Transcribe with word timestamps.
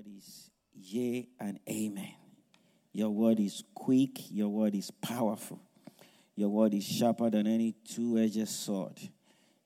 Word 0.00 0.16
is 0.16 0.50
yea 0.72 1.28
and 1.38 1.58
amen. 1.68 2.14
Your 2.92 3.10
word 3.10 3.38
is 3.38 3.62
quick, 3.74 4.30
your 4.30 4.48
word 4.48 4.74
is 4.74 4.90
powerful. 4.90 5.60
Your 6.36 6.48
word 6.48 6.72
is 6.72 6.84
sharper 6.84 7.28
than 7.28 7.46
any 7.46 7.74
two 7.84 8.16
edged 8.18 8.48
sword. 8.48 8.98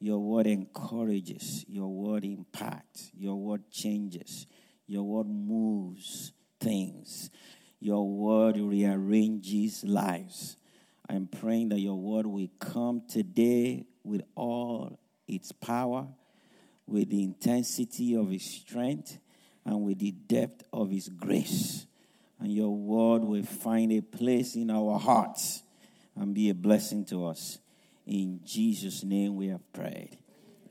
Your 0.00 0.18
word 0.18 0.48
encourages, 0.48 1.64
your 1.68 1.88
word 1.88 2.24
impacts, 2.24 3.12
your 3.14 3.36
word 3.36 3.70
changes, 3.70 4.46
your 4.88 5.04
word 5.04 5.28
moves 5.28 6.32
things, 6.60 7.30
your 7.78 8.08
word 8.08 8.56
rearranges 8.56 9.84
lives. 9.84 10.56
I'm 11.08 11.28
praying 11.28 11.68
that 11.68 11.78
your 11.78 11.96
word 11.96 12.26
will 12.26 12.48
come 12.58 13.02
today 13.08 13.86
with 14.02 14.22
all 14.34 14.98
its 15.28 15.52
power, 15.52 16.08
with 16.86 17.10
the 17.10 17.22
intensity 17.22 18.16
of 18.16 18.32
its 18.32 18.46
strength, 18.46 19.18
and 19.64 19.82
with 19.82 19.98
the 19.98 20.12
depth 20.12 20.64
of 20.72 20.90
His 20.90 21.08
grace. 21.08 21.86
And 22.40 22.52
your 22.52 22.74
word 22.74 23.22
will 23.24 23.44
find 23.44 23.92
a 23.92 24.00
place 24.00 24.54
in 24.56 24.70
our 24.70 24.98
hearts 24.98 25.62
and 26.16 26.34
be 26.34 26.50
a 26.50 26.54
blessing 26.54 27.04
to 27.06 27.26
us. 27.26 27.58
In 28.06 28.40
Jesus' 28.44 29.02
name 29.02 29.36
we 29.36 29.48
have 29.48 29.72
prayed. 29.72 30.18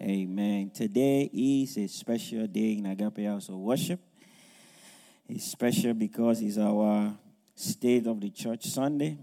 Amen. 0.01 0.71
Today 0.73 1.29
is 1.33 1.77
a 1.77 1.87
special 1.87 2.45
day 2.47 2.73
in 2.73 2.85
Agape 2.85 3.25
House 3.25 3.49
of 3.49 3.55
Worship. 3.55 3.99
It's 5.27 5.45
special 5.45 5.93
because 5.93 6.41
it's 6.41 6.57
our 6.57 7.13
State 7.55 8.07
of 8.07 8.19
the 8.19 8.29
Church 8.29 8.65
Sunday. 8.65 9.17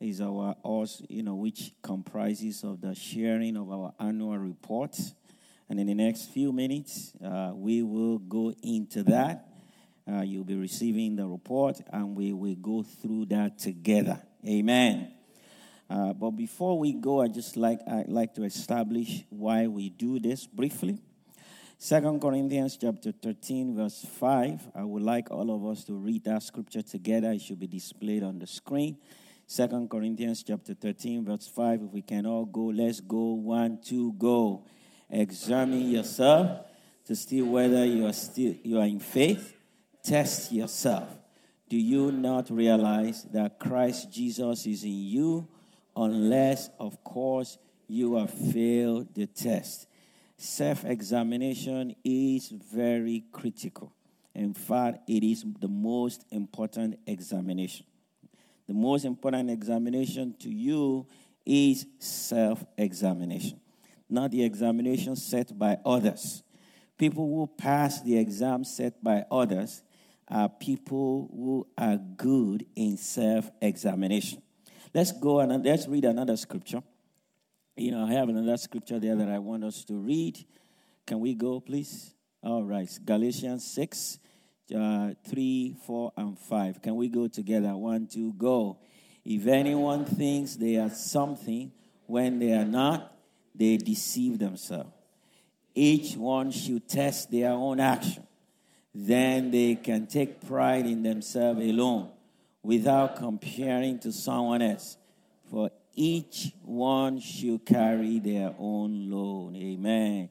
It's 0.00 0.20
our, 0.20 0.56
also, 0.62 1.04
you 1.08 1.22
know, 1.22 1.34
which 1.34 1.72
comprises 1.82 2.64
of 2.64 2.80
the 2.80 2.94
sharing 2.94 3.56
of 3.56 3.70
our 3.70 3.92
annual 4.00 4.38
reports 4.38 5.12
and 5.68 5.78
in 5.78 5.86
the 5.86 5.94
next 5.94 6.30
few 6.30 6.52
minutes, 6.52 7.12
uh, 7.24 7.52
we 7.54 7.82
will 7.82 8.18
go 8.18 8.54
into 8.62 9.02
that. 9.04 9.48
Uh, 10.10 10.22
you'll 10.22 10.44
be 10.44 10.56
receiving 10.56 11.16
the 11.16 11.26
report, 11.26 11.80
and 11.92 12.16
we 12.16 12.32
will 12.32 12.54
go 12.54 12.82
through 12.82 13.26
that 13.26 13.58
together. 13.58 14.18
Amen. 14.46 15.12
Uh, 15.90 16.12
but 16.12 16.30
before 16.30 16.78
we 16.78 16.92
go, 16.92 17.20
I 17.20 17.28
just 17.28 17.56
like 17.56 17.80
I 17.86 18.04
like 18.06 18.34
to 18.34 18.44
establish 18.44 19.24
why 19.30 19.66
we 19.66 19.88
do 19.90 20.18
this 20.18 20.46
briefly. 20.46 20.98
Second 21.80 22.20
Corinthians 22.20 22.76
chapter 22.76 23.12
13, 23.12 23.76
verse 23.76 24.04
5. 24.18 24.68
I 24.74 24.82
would 24.82 25.02
like 25.02 25.30
all 25.30 25.54
of 25.54 25.64
us 25.64 25.84
to 25.84 25.94
read 25.94 26.24
that 26.24 26.42
scripture 26.42 26.82
together. 26.82 27.30
It 27.30 27.40
should 27.40 27.60
be 27.60 27.68
displayed 27.68 28.24
on 28.24 28.38
the 28.40 28.46
screen. 28.46 28.98
Second 29.46 29.88
Corinthians 29.88 30.42
chapter 30.42 30.74
13, 30.74 31.24
verse 31.24 31.46
5. 31.46 31.82
If 31.82 31.90
we 31.92 32.02
can 32.02 32.26
all 32.26 32.44
go, 32.46 32.64
let's 32.64 33.00
go. 33.00 33.34
One, 33.34 33.78
two, 33.80 34.12
go. 34.14 34.66
Examine 35.10 35.90
yourself 35.90 36.66
to 37.06 37.16
see 37.16 37.40
whether 37.40 37.84
you 37.84 38.06
are 38.06 38.12
still 38.12 38.54
you 38.62 38.78
are 38.78 38.86
in 38.86 39.00
faith. 39.00 39.54
Test 40.02 40.52
yourself. 40.52 41.08
Do 41.68 41.76
you 41.76 42.12
not 42.12 42.50
realize 42.50 43.24
that 43.32 43.58
Christ 43.58 44.10
Jesus 44.10 44.66
is 44.66 44.84
in 44.84 45.04
you, 45.04 45.48
unless, 45.96 46.70
of 46.78 47.02
course, 47.04 47.58
you 47.86 48.16
have 48.16 48.30
failed 48.30 49.14
the 49.14 49.26
test? 49.26 49.86
Self 50.36 50.84
examination 50.84 51.96
is 52.04 52.48
very 52.48 53.24
critical. 53.32 53.92
In 54.34 54.54
fact, 54.54 55.08
it 55.08 55.24
is 55.24 55.44
the 55.60 55.68
most 55.68 56.24
important 56.30 56.98
examination. 57.06 57.86
The 58.66 58.74
most 58.74 59.04
important 59.04 59.50
examination 59.50 60.34
to 60.40 60.50
you 60.50 61.06
is 61.44 61.86
self 61.98 62.64
examination 62.76 63.60
not 64.08 64.30
the 64.30 64.42
examination 64.42 65.16
set 65.16 65.56
by 65.58 65.78
others. 65.84 66.42
People 66.96 67.26
who 67.26 67.46
pass 67.46 68.00
the 68.02 68.18
exam 68.18 68.64
set 68.64 69.02
by 69.02 69.24
others 69.30 69.82
are 70.26 70.48
people 70.48 71.30
who 71.32 71.66
are 71.76 71.96
good 71.96 72.66
in 72.74 72.96
self 72.96 73.50
examination. 73.60 74.42
Let's 74.94 75.12
go 75.12 75.40
and 75.40 75.64
let's 75.64 75.86
read 75.86 76.04
another 76.04 76.36
scripture. 76.36 76.82
You 77.76 77.92
know, 77.92 78.04
I 78.04 78.12
have 78.12 78.28
another 78.28 78.56
scripture 78.56 78.98
there 78.98 79.14
that 79.14 79.28
I 79.28 79.38
want 79.38 79.64
us 79.64 79.84
to 79.84 79.94
read. 79.94 80.44
Can 81.06 81.20
we 81.20 81.34
go, 81.34 81.60
please? 81.60 82.14
All 82.42 82.64
right. 82.64 82.88
Galatians 83.04 83.64
6, 83.72 84.18
uh, 84.76 85.10
3, 85.28 85.76
4, 85.86 86.12
and 86.16 86.38
5. 86.38 86.82
Can 86.82 86.96
we 86.96 87.08
go 87.08 87.28
together? 87.28 87.76
One, 87.76 88.06
two, 88.06 88.32
go. 88.32 88.78
If 89.24 89.46
anyone 89.46 90.04
thinks 90.04 90.56
they 90.56 90.76
are 90.76 90.90
something 90.90 91.70
when 92.06 92.38
they 92.38 92.52
are 92.52 92.64
not, 92.64 93.17
they 93.58 93.76
deceive 93.76 94.38
themselves. 94.38 94.90
Each 95.74 96.16
one 96.16 96.50
should 96.50 96.88
test 96.88 97.30
their 97.30 97.50
own 97.50 97.80
action. 97.80 98.26
Then 98.94 99.50
they 99.50 99.74
can 99.74 100.06
take 100.06 100.46
pride 100.46 100.86
in 100.86 101.02
themselves 101.02 101.60
alone 101.60 102.10
without 102.62 103.16
comparing 103.16 103.98
to 104.00 104.12
someone 104.12 104.62
else. 104.62 104.96
For 105.50 105.70
each 105.94 106.52
one 106.62 107.20
should 107.20 107.66
carry 107.66 108.18
their 108.18 108.54
own 108.58 109.10
load. 109.10 109.56
Amen. 109.56 110.30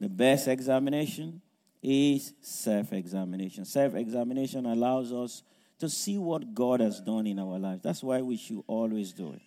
The 0.00 0.08
best 0.08 0.48
examination 0.48 1.40
is 1.82 2.32
self 2.40 2.92
examination. 2.92 3.64
Self 3.64 3.94
examination 3.94 4.66
allows 4.66 5.12
us 5.12 5.42
to 5.78 5.88
see 5.88 6.18
what 6.18 6.54
God 6.54 6.80
has 6.80 7.00
done 7.00 7.26
in 7.26 7.38
our 7.38 7.58
lives. 7.58 7.82
That's 7.82 8.02
why 8.02 8.20
we 8.22 8.36
should 8.36 8.62
always 8.66 9.12
do 9.12 9.32
it 9.32 9.42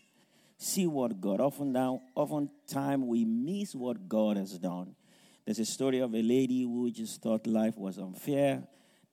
see 0.57 0.87
what 0.87 1.21
God. 1.21 1.39
Often 1.39 1.71
now, 1.71 2.01
oftentimes 2.15 3.03
we 3.03 3.25
miss 3.25 3.75
what 3.75 4.09
God 4.09 4.37
has 4.37 4.57
done. 4.57 4.95
There's 5.45 5.59
a 5.59 5.65
story 5.65 5.99
of 5.99 6.13
a 6.13 6.21
lady 6.21 6.63
who 6.63 6.91
just 6.91 7.21
thought 7.21 7.47
life 7.47 7.77
was 7.77 7.97
unfair, 7.97 8.63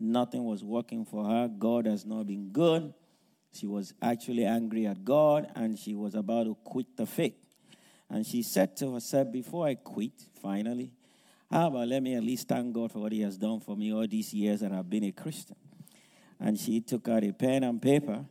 nothing 0.00 0.44
was 0.44 0.64
working 0.64 1.04
for 1.04 1.24
her. 1.24 1.48
God 1.48 1.86
has 1.86 2.04
not 2.04 2.26
been 2.26 2.48
good. 2.50 2.92
She 3.52 3.66
was 3.66 3.94
actually 4.02 4.44
angry 4.44 4.86
at 4.86 5.04
God 5.04 5.46
and 5.54 5.78
she 5.78 5.94
was 5.94 6.16
about 6.16 6.44
to 6.44 6.56
quit 6.64 6.96
the 6.96 7.06
faith. 7.06 7.36
And 8.10 8.26
she 8.26 8.42
said 8.42 8.76
to 8.78 8.94
herself, 8.94 9.30
Before 9.30 9.66
I 9.66 9.76
quit, 9.76 10.12
finally, 10.42 10.92
how 11.50 11.68
about 11.68 11.88
let 11.88 12.02
me 12.02 12.14
at 12.14 12.24
least 12.24 12.48
thank 12.48 12.74
God 12.74 12.90
for 12.90 12.98
what 12.98 13.12
He 13.12 13.20
has 13.20 13.38
done 13.38 13.60
for 13.60 13.76
me 13.76 13.92
all 13.92 14.06
these 14.08 14.34
years 14.34 14.60
that 14.60 14.72
I've 14.72 14.90
been 14.90 15.04
a 15.04 15.12
Christian? 15.12 15.56
And 16.40 16.58
she 16.58 16.80
took 16.80 17.08
out 17.08 17.22
a 17.22 17.32
pen 17.32 17.62
and 17.62 17.80
paper 17.80 18.24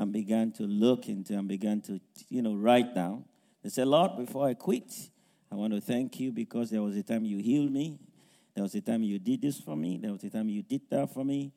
and 0.00 0.12
began 0.12 0.50
to 0.50 0.62
look 0.62 1.08
into 1.08 1.34
and 1.36 1.46
began 1.46 1.82
to, 1.82 2.00
you 2.30 2.40
know, 2.40 2.54
write 2.54 2.94
down. 2.94 3.22
They 3.62 3.68
said, 3.68 3.86
Lord, 3.86 4.16
before 4.16 4.48
I 4.48 4.54
quit, 4.54 4.90
I 5.52 5.56
want 5.56 5.74
to 5.74 5.80
thank 5.80 6.18
you 6.18 6.32
because 6.32 6.70
there 6.70 6.80
was 6.80 6.96
a 6.96 7.02
time 7.02 7.26
you 7.26 7.36
healed 7.36 7.70
me. 7.70 7.98
There 8.54 8.62
was 8.62 8.74
a 8.74 8.80
time 8.80 9.02
you 9.02 9.18
did 9.18 9.42
this 9.42 9.60
for 9.60 9.76
me. 9.76 9.98
There 9.98 10.10
was 10.10 10.24
a 10.24 10.30
time 10.30 10.48
you 10.48 10.62
did 10.62 10.80
that 10.88 11.12
for 11.12 11.22
me. 11.22 11.52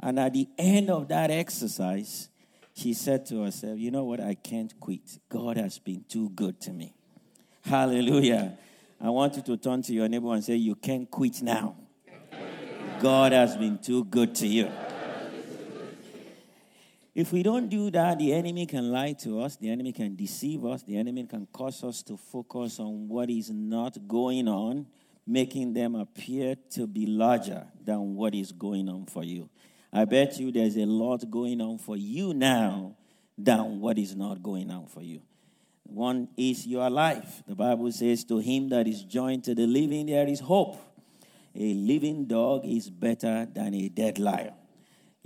And 0.00 0.18
at 0.18 0.32
the 0.32 0.48
end 0.58 0.90
of 0.90 1.06
that 1.08 1.30
exercise, 1.30 2.28
she 2.74 2.94
said 2.94 3.26
to 3.26 3.44
herself, 3.44 3.78
You 3.78 3.92
know 3.92 4.02
what? 4.02 4.20
I 4.20 4.34
can't 4.34 4.78
quit. 4.80 5.20
God 5.28 5.56
has 5.56 5.78
been 5.78 6.04
too 6.08 6.30
good 6.30 6.60
to 6.62 6.72
me. 6.72 6.92
Hallelujah. 7.64 8.58
I 9.00 9.10
want 9.10 9.36
you 9.36 9.42
to 9.42 9.56
turn 9.56 9.82
to 9.82 9.92
your 9.92 10.08
neighbor 10.08 10.34
and 10.34 10.42
say, 10.42 10.56
You 10.56 10.74
can't 10.74 11.08
quit 11.08 11.42
now. 11.42 11.76
God 13.00 13.30
has 13.30 13.56
been 13.56 13.78
too 13.78 14.04
good 14.04 14.34
to 14.36 14.48
you. 14.48 14.68
If 17.14 17.32
we 17.32 17.44
don't 17.44 17.68
do 17.68 17.92
that, 17.92 18.18
the 18.18 18.32
enemy 18.32 18.66
can 18.66 18.90
lie 18.90 19.12
to 19.20 19.40
us, 19.40 19.54
the 19.56 19.70
enemy 19.70 19.92
can 19.92 20.16
deceive 20.16 20.64
us, 20.64 20.82
the 20.82 20.96
enemy 20.96 21.24
can 21.24 21.46
cause 21.52 21.84
us 21.84 22.02
to 22.04 22.16
focus 22.16 22.80
on 22.80 23.08
what 23.08 23.30
is 23.30 23.50
not 23.50 23.96
going 24.08 24.48
on, 24.48 24.86
making 25.24 25.74
them 25.74 25.94
appear 25.94 26.56
to 26.70 26.88
be 26.88 27.06
larger 27.06 27.66
than 27.84 28.16
what 28.16 28.34
is 28.34 28.50
going 28.50 28.88
on 28.88 29.06
for 29.06 29.22
you. 29.22 29.48
I 29.92 30.06
bet 30.06 30.40
you 30.40 30.50
there's 30.50 30.76
a 30.76 30.86
lot 30.86 31.30
going 31.30 31.60
on 31.60 31.78
for 31.78 31.96
you 31.96 32.34
now 32.34 32.96
than 33.38 33.80
what 33.80 33.96
is 33.96 34.16
not 34.16 34.42
going 34.42 34.72
on 34.72 34.86
for 34.86 35.02
you. 35.02 35.22
One 35.84 36.28
is 36.36 36.66
your 36.66 36.90
life. 36.90 37.44
The 37.46 37.54
Bible 37.54 37.92
says, 37.92 38.24
To 38.24 38.38
him 38.38 38.70
that 38.70 38.88
is 38.88 39.02
joined 39.02 39.44
to 39.44 39.54
the 39.54 39.68
living, 39.68 40.06
there 40.06 40.26
is 40.26 40.40
hope. 40.40 40.78
A 41.54 41.74
living 41.74 42.24
dog 42.24 42.64
is 42.64 42.90
better 42.90 43.46
than 43.52 43.72
a 43.74 43.88
dead 43.88 44.18
lion. 44.18 44.54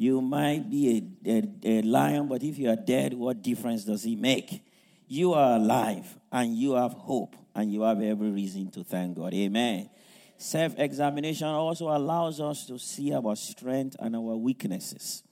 You 0.01 0.21
might 0.21 0.71
be 0.71 1.13
a, 1.27 1.31
a, 1.31 1.43
a, 1.65 1.83
lion, 1.83 2.29
but 2.29 2.45
if 2.45 2.57
you 2.57 2.71
are 2.71 2.77
dead, 2.77 3.15
what 3.15 3.43
difference 3.43 3.85
does 3.85 4.07
it 4.07 4.17
make? 4.17 4.65
You 5.09 5.33
are 5.33 5.57
alive 5.57 6.07
and 6.31 6.57
you 6.57 6.75
have 6.75 6.93
hope 6.93 7.35
and 7.53 7.73
you 7.73 7.83
have 7.83 8.01
every 8.01 8.31
reason 8.31 8.71
to 8.71 8.85
thank 8.85 9.17
God. 9.17 9.35
Amen. 9.35 9.91
Self 10.37 10.79
examination 10.79 11.49
also 11.49 11.89
allows 11.89 12.41
us 12.41 12.65
to 12.67 12.79
see 12.79 13.13
our 13.13 13.35
strength 13.35 13.97
and 13.99 14.15
our 14.15 14.37
weaknesses. 14.37 15.25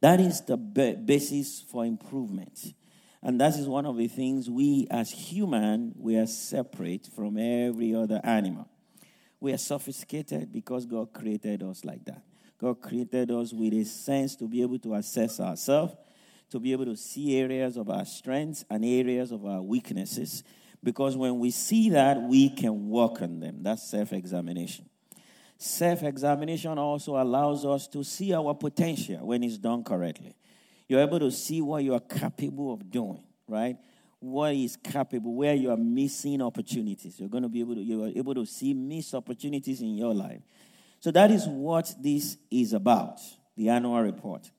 That 0.00 0.20
is 0.20 0.40
the 0.40 0.56
basis 0.56 1.60
for 1.70 1.84
improvement. 1.84 2.72
And 3.22 3.38
that 3.42 3.56
is 3.58 3.66
one 3.66 3.84
of 3.84 3.98
the 3.98 4.08
things 4.08 4.48
we 4.48 4.86
as 4.90 5.10
human, 5.10 5.92
we 5.98 6.16
are 6.16 6.26
separate 6.26 7.08
from 7.14 7.36
every 7.36 7.94
other 7.94 8.22
animal. 8.24 8.68
We 9.38 9.52
are 9.52 9.58
sophisticated 9.58 10.50
because 10.50 10.86
God 10.86 11.12
created 11.12 11.62
us 11.62 11.84
like 11.84 12.06
that. 12.06 12.22
God 12.58 12.80
created 12.80 13.30
us 13.30 13.52
with 13.52 13.72
a 13.72 13.84
sense 13.84 14.34
to 14.36 14.48
be 14.48 14.62
able 14.62 14.78
to 14.80 14.94
assess 14.94 15.38
ourselves, 15.38 15.94
to 16.50 16.58
be 16.58 16.72
able 16.72 16.86
to 16.86 16.96
see 16.96 17.38
areas 17.38 17.76
of 17.76 17.88
our 17.88 18.04
strengths 18.04 18.64
and 18.68 18.84
areas 18.84 19.30
of 19.30 19.46
our 19.46 19.62
weaknesses. 19.62 20.42
Because 20.82 21.16
when 21.16 21.38
we 21.38 21.50
see 21.50 21.90
that, 21.90 22.20
we 22.20 22.50
can 22.50 22.88
work 22.88 23.22
on 23.22 23.40
them. 23.40 23.62
That's 23.62 23.88
self 23.88 24.12
examination. 24.12 24.88
Self 25.56 26.02
examination 26.04 26.78
also 26.78 27.16
allows 27.16 27.64
us 27.64 27.88
to 27.88 28.04
see 28.04 28.32
our 28.32 28.54
potential 28.54 29.26
when 29.26 29.42
it's 29.42 29.58
done 29.58 29.82
correctly. 29.82 30.34
You're 30.88 31.00
able 31.00 31.18
to 31.20 31.30
see 31.30 31.60
what 31.60 31.84
you 31.84 31.94
are 31.94 32.00
capable 32.00 32.72
of 32.72 32.90
doing, 32.90 33.22
right? 33.48 33.76
What 34.20 34.54
is 34.54 34.76
capable, 34.76 35.34
where 35.34 35.54
you 35.54 35.70
are 35.70 35.76
missing 35.76 36.40
opportunities. 36.42 37.20
You're 37.20 37.28
going 37.28 37.42
to 37.42 37.48
be 37.48 37.60
able 37.60 37.74
to, 37.74 37.82
you 37.82 38.04
are 38.04 38.08
able 38.08 38.34
to 38.34 38.46
see 38.46 38.72
missed 38.72 39.14
opportunities 39.14 39.80
in 39.80 39.96
your 39.96 40.14
life. 40.14 40.40
So 41.00 41.10
that 41.12 41.30
is 41.30 41.46
what 41.46 41.94
this 42.00 42.36
is 42.50 42.72
about, 42.72 43.20
the 43.56 43.68
annual 43.68 44.00
report. 44.00 44.50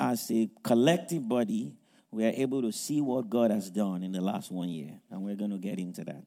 As 0.00 0.30
a 0.30 0.50
collective 0.62 1.28
body, 1.28 1.72
we 2.10 2.24
are 2.24 2.32
able 2.34 2.62
to 2.62 2.72
see 2.72 3.00
what 3.00 3.28
God 3.28 3.50
has 3.50 3.70
done 3.70 4.02
in 4.02 4.12
the 4.12 4.20
last 4.20 4.50
one 4.50 4.68
year, 4.68 5.00
and 5.10 5.22
we're 5.22 5.36
going 5.36 5.50
to 5.50 5.58
get 5.58 5.78
into 5.78 6.04
that. 6.04 6.24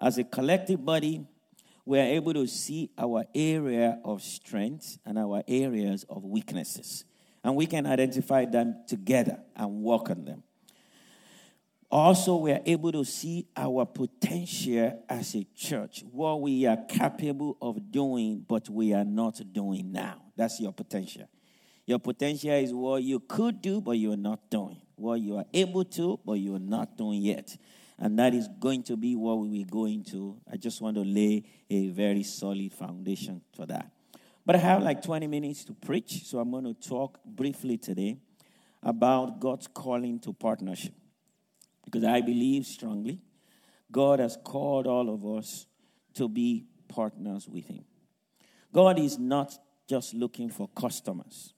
As 0.00 0.18
a 0.18 0.24
collective 0.24 0.84
body, 0.84 1.26
we 1.84 1.98
are 1.98 2.04
able 2.04 2.34
to 2.34 2.46
see 2.46 2.90
our 2.96 3.24
area 3.34 4.00
of 4.04 4.22
strength 4.22 4.98
and 5.04 5.18
our 5.18 5.42
areas 5.46 6.04
of 6.08 6.24
weaknesses. 6.24 7.04
And 7.44 7.56
we 7.56 7.66
can 7.66 7.86
identify 7.86 8.44
them 8.44 8.84
together 8.86 9.40
and 9.56 9.82
work 9.82 10.10
on 10.10 10.24
them. 10.24 10.44
Also, 11.92 12.36
we 12.36 12.50
are 12.50 12.62
able 12.64 12.90
to 12.90 13.04
see 13.04 13.46
our 13.54 13.84
potential 13.84 15.04
as 15.10 15.34
a 15.34 15.46
church, 15.54 16.02
what 16.10 16.40
we 16.40 16.64
are 16.64 16.78
capable 16.88 17.58
of 17.60 17.92
doing, 17.92 18.42
but 18.48 18.66
we 18.70 18.94
are 18.94 19.04
not 19.04 19.38
doing 19.52 19.92
now. 19.92 20.22
That's 20.34 20.58
your 20.58 20.72
potential. 20.72 21.28
Your 21.84 21.98
potential 21.98 22.52
is 22.52 22.72
what 22.72 23.02
you 23.02 23.20
could 23.20 23.60
do, 23.60 23.82
but 23.82 23.98
you 23.98 24.10
are 24.10 24.16
not 24.16 24.50
doing. 24.50 24.80
What 24.94 25.20
you 25.20 25.36
are 25.36 25.44
able 25.52 25.84
to, 25.84 26.18
but 26.24 26.34
you 26.34 26.54
are 26.54 26.58
not 26.58 26.96
doing 26.96 27.20
yet. 27.20 27.54
And 27.98 28.18
that 28.18 28.32
is 28.32 28.48
going 28.58 28.84
to 28.84 28.96
be 28.96 29.14
what 29.14 29.34
we 29.40 29.48
will 29.48 29.68
go 29.68 29.84
into. 29.84 30.40
I 30.50 30.56
just 30.56 30.80
want 30.80 30.96
to 30.96 31.04
lay 31.04 31.44
a 31.68 31.88
very 31.88 32.22
solid 32.22 32.72
foundation 32.72 33.42
for 33.54 33.66
that. 33.66 33.90
But 34.46 34.56
I 34.56 34.60
have 34.60 34.82
like 34.82 35.02
20 35.02 35.26
minutes 35.26 35.62
to 35.66 35.74
preach, 35.74 36.24
so 36.24 36.38
I'm 36.38 36.50
going 36.52 36.64
to 36.64 36.88
talk 36.88 37.22
briefly 37.22 37.76
today 37.76 38.16
about 38.82 39.40
God's 39.40 39.66
calling 39.66 40.18
to 40.20 40.32
partnership. 40.32 40.94
Because 41.84 42.04
I 42.04 42.20
believe 42.20 42.66
strongly 42.66 43.20
God 43.90 44.20
has 44.20 44.38
called 44.42 44.86
all 44.86 45.12
of 45.12 45.24
us 45.38 45.66
to 46.14 46.28
be 46.28 46.64
partners 46.88 47.48
with 47.48 47.66
Him. 47.66 47.84
God 48.72 48.98
is 48.98 49.18
not 49.18 49.52
just 49.88 50.14
looking 50.14 50.48
for 50.48 50.68
customers, 50.68 51.52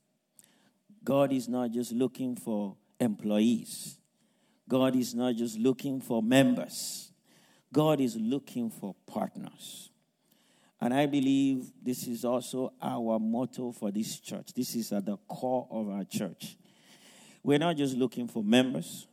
God 1.04 1.32
is 1.32 1.48
not 1.48 1.70
just 1.70 1.92
looking 1.92 2.36
for 2.36 2.76
employees. 2.98 3.98
God 4.68 4.96
is 4.96 5.14
not 5.14 5.34
just 5.36 5.58
looking 5.58 6.00
for 6.00 6.22
members, 6.22 7.12
God 7.72 8.00
is 8.00 8.16
looking 8.16 8.70
for 8.70 8.94
partners. 9.06 9.90
And 10.80 10.92
I 10.92 11.06
believe 11.06 11.72
this 11.82 12.06
is 12.06 12.24
also 12.24 12.72
our 12.82 13.18
motto 13.18 13.72
for 13.72 13.90
this 13.90 14.20
church. 14.20 14.52
This 14.54 14.74
is 14.74 14.92
at 14.92 15.06
the 15.06 15.16
core 15.28 15.66
of 15.70 15.88
our 15.88 16.04
church. 16.04 16.56
We're 17.42 17.58
not 17.58 17.76
just 17.76 17.96
looking 17.96 18.28
for 18.28 18.42
members. 18.42 19.06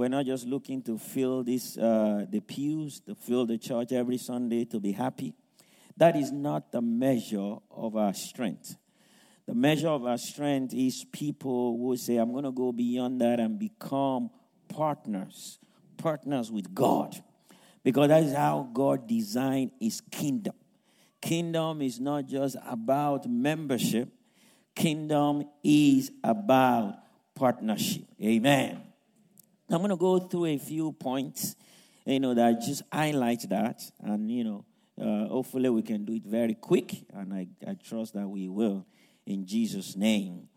We're 0.00 0.08
not 0.08 0.24
just 0.24 0.46
looking 0.46 0.80
to 0.84 0.96
fill 0.96 1.44
this, 1.44 1.76
uh, 1.76 2.24
the 2.26 2.40
pews, 2.40 3.00
to 3.00 3.14
fill 3.14 3.44
the 3.44 3.58
church 3.58 3.92
every 3.92 4.16
Sunday 4.16 4.64
to 4.64 4.80
be 4.80 4.92
happy. 4.92 5.34
That 5.98 6.16
is 6.16 6.32
not 6.32 6.72
the 6.72 6.80
measure 6.80 7.56
of 7.70 7.96
our 7.96 8.14
strength. 8.14 8.78
The 9.44 9.54
measure 9.54 9.88
of 9.88 10.06
our 10.06 10.16
strength 10.16 10.72
is 10.72 11.04
people 11.12 11.76
who 11.76 11.98
say, 11.98 12.16
I'm 12.16 12.32
going 12.32 12.44
to 12.44 12.50
go 12.50 12.72
beyond 12.72 13.20
that 13.20 13.40
and 13.40 13.58
become 13.58 14.30
partners, 14.68 15.58
partners 15.98 16.50
with 16.50 16.74
God. 16.74 17.22
Because 17.84 18.08
that 18.08 18.22
is 18.22 18.32
how 18.32 18.70
God 18.72 19.06
designed 19.06 19.72
his 19.78 20.00
kingdom. 20.10 20.54
Kingdom 21.20 21.82
is 21.82 22.00
not 22.00 22.24
just 22.24 22.56
about 22.66 23.28
membership, 23.28 24.08
kingdom 24.74 25.44
is 25.62 26.10
about 26.24 26.94
partnership. 27.34 28.06
Amen. 28.22 28.89
I'm 29.72 29.78
going 29.78 29.90
to 29.90 29.96
go 29.96 30.18
through 30.18 30.46
a 30.46 30.58
few 30.58 30.92
points, 30.92 31.54
you 32.04 32.18
know, 32.18 32.34
that 32.34 32.60
just 32.60 32.82
highlight 32.92 33.48
that. 33.48 33.80
And, 34.00 34.30
you 34.30 34.44
know, 34.44 34.64
uh, 35.00 35.28
hopefully 35.28 35.70
we 35.70 35.82
can 35.82 36.04
do 36.04 36.14
it 36.14 36.24
very 36.24 36.54
quick. 36.54 37.04
And 37.12 37.32
I, 37.32 37.46
I 37.66 37.74
trust 37.74 38.14
that 38.14 38.28
we 38.28 38.48
will 38.48 38.84
in 39.26 39.46
Jesus' 39.46 39.96
name. 39.96 40.48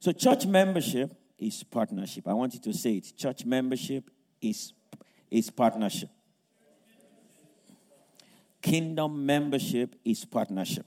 So, 0.00 0.12
church 0.12 0.46
membership 0.46 1.14
is 1.38 1.62
partnership. 1.62 2.28
I 2.28 2.34
want 2.34 2.54
you 2.54 2.60
to 2.60 2.72
say 2.72 2.96
it. 2.96 3.16
Church 3.16 3.44
membership 3.44 4.10
is, 4.40 4.72
is 5.30 5.50
partnership. 5.50 6.10
Kingdom 8.60 9.24
membership 9.26 9.96
is 10.04 10.24
partnership. 10.24 10.86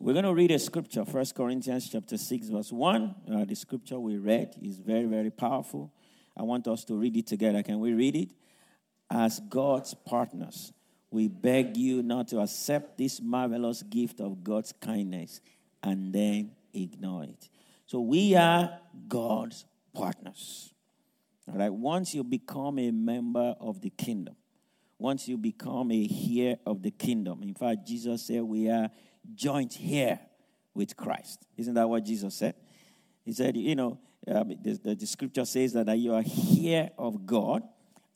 We're 0.00 0.12
going 0.12 0.26
to 0.26 0.32
read 0.32 0.52
a 0.52 0.60
scripture, 0.60 1.02
1 1.02 1.24
Corinthians 1.34 1.88
chapter 1.90 2.16
6, 2.16 2.50
verse 2.50 2.70
1. 2.70 3.14
Uh, 3.32 3.44
the 3.44 3.56
scripture 3.56 3.98
we 3.98 4.16
read 4.16 4.54
is 4.62 4.78
very, 4.78 5.06
very 5.06 5.30
powerful. 5.30 5.92
I 6.36 6.44
want 6.44 6.68
us 6.68 6.84
to 6.84 6.94
read 6.94 7.16
it 7.16 7.26
together. 7.26 7.64
Can 7.64 7.80
we 7.80 7.92
read 7.94 8.14
it? 8.14 8.30
As 9.10 9.40
God's 9.40 9.94
partners, 9.94 10.72
we 11.10 11.26
beg 11.26 11.76
you 11.76 12.04
not 12.04 12.28
to 12.28 12.38
accept 12.38 12.96
this 12.96 13.20
marvelous 13.20 13.82
gift 13.82 14.20
of 14.20 14.44
God's 14.44 14.72
kindness 14.80 15.40
and 15.82 16.12
then 16.12 16.52
ignore 16.72 17.24
it. 17.24 17.48
So 17.86 18.00
we 18.00 18.36
are 18.36 18.78
God's 19.08 19.64
partners. 19.92 20.72
All 21.50 21.58
right. 21.58 21.72
Once 21.72 22.14
you 22.14 22.22
become 22.22 22.78
a 22.78 22.92
member 22.92 23.56
of 23.58 23.80
the 23.80 23.90
kingdom, 23.90 24.36
once 24.96 25.26
you 25.26 25.36
become 25.36 25.90
a 25.90 26.08
heir 26.30 26.58
of 26.66 26.82
the 26.82 26.92
kingdom, 26.92 27.42
in 27.42 27.54
fact, 27.54 27.84
Jesus 27.84 28.22
said 28.22 28.42
we 28.42 28.68
are 28.68 28.90
joint 29.34 29.76
heir 29.82 30.20
with 30.74 30.96
Christ. 30.96 31.46
Isn't 31.56 31.74
that 31.74 31.88
what 31.88 32.04
Jesus 32.04 32.34
said? 32.34 32.54
He 33.24 33.32
said, 33.32 33.56
you 33.56 33.74
know, 33.74 33.98
um, 34.26 34.48
the, 34.62 34.78
the, 34.82 34.94
the, 34.94 35.06
scripture 35.06 35.44
says 35.44 35.72
that, 35.72 35.86
that 35.86 35.98
you 35.98 36.14
are 36.14 36.24
heir 36.60 36.90
of 36.98 37.26
God 37.26 37.62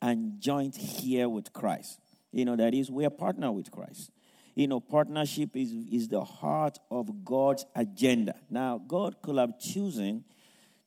and 0.01 0.39
joint 0.39 0.77
heir 1.05 1.29
with 1.29 1.53
Christ. 1.53 1.99
You 2.31 2.45
know, 2.45 2.55
that 2.55 2.73
is, 2.73 2.91
we 2.91 3.05
are 3.05 3.09
partner 3.09 3.51
with 3.51 3.71
Christ 3.71 4.11
you 4.55 4.67
know, 4.67 4.79
partnership 4.79 5.55
is, 5.55 5.73
is 5.91 6.07
the 6.07 6.23
heart 6.23 6.77
of 6.91 7.25
God's 7.25 7.65
agenda. 7.75 8.35
Now, 8.49 8.79
God 8.87 9.21
could 9.21 9.37
have 9.37 9.59
chosen 9.59 10.23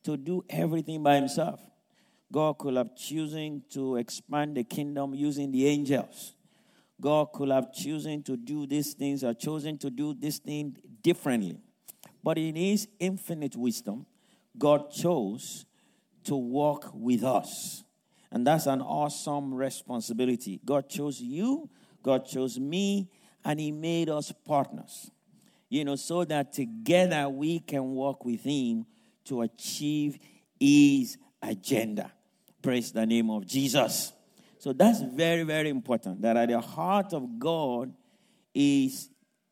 to 0.03 0.15
do 0.15 0.43
everything 0.49 1.03
by 1.03 1.15
himself. 1.15 1.59
God 2.31 2.57
could 2.57 2.75
have 2.75 2.95
chosen 2.95 3.63
to 3.71 3.97
expand 3.97 4.55
the 4.55 4.63
kingdom 4.63 5.13
using 5.13 5.51
the 5.51 5.67
angels. 5.67 6.33
God 6.99 7.31
could 7.33 7.49
have 7.49 7.71
chosen 7.71 8.23
to 8.23 8.35
do 8.35 8.65
these 8.65 8.93
things 8.93 9.23
or 9.23 9.33
chosen 9.33 9.77
to 9.79 9.89
do 9.89 10.13
this 10.13 10.39
thing 10.39 10.75
differently. 11.01 11.59
But 12.23 12.37
in 12.37 12.55
his 12.55 12.87
infinite 12.99 13.55
wisdom, 13.55 14.05
God 14.57 14.91
chose 14.91 15.65
to 16.23 16.35
walk 16.35 16.91
with 16.93 17.23
us. 17.23 17.83
And 18.31 18.45
that's 18.45 18.65
an 18.65 18.81
awesome 18.81 19.53
responsibility. 19.53 20.59
God 20.65 20.89
chose 20.89 21.21
you, 21.21 21.69
God 22.03 22.25
chose 22.25 22.59
me, 22.59 23.09
and 23.45 23.59
He 23.59 23.71
made 23.71 24.09
us 24.09 24.33
partners, 24.45 25.09
you 25.69 25.85
know, 25.85 25.95
so 25.95 26.25
that 26.25 26.51
together 26.51 27.29
we 27.29 27.59
can 27.59 27.91
walk 27.91 28.25
with 28.25 28.43
Him 28.43 28.85
to 29.25 29.41
achieve 29.41 30.19
His 30.59 31.17
agenda. 31.41 32.11
Praise 32.61 32.91
the 32.91 33.05
name 33.05 33.29
of 33.29 33.47
Jesus. 33.47 34.11
So 34.59 34.73
that's 34.73 35.01
very, 35.01 35.43
very 35.43 35.69
important. 35.69 36.21
That 36.21 36.37
at 36.37 36.49
the 36.49 36.59
heart 36.59 37.13
of 37.13 37.39
God 37.39 37.93
is 38.53 39.09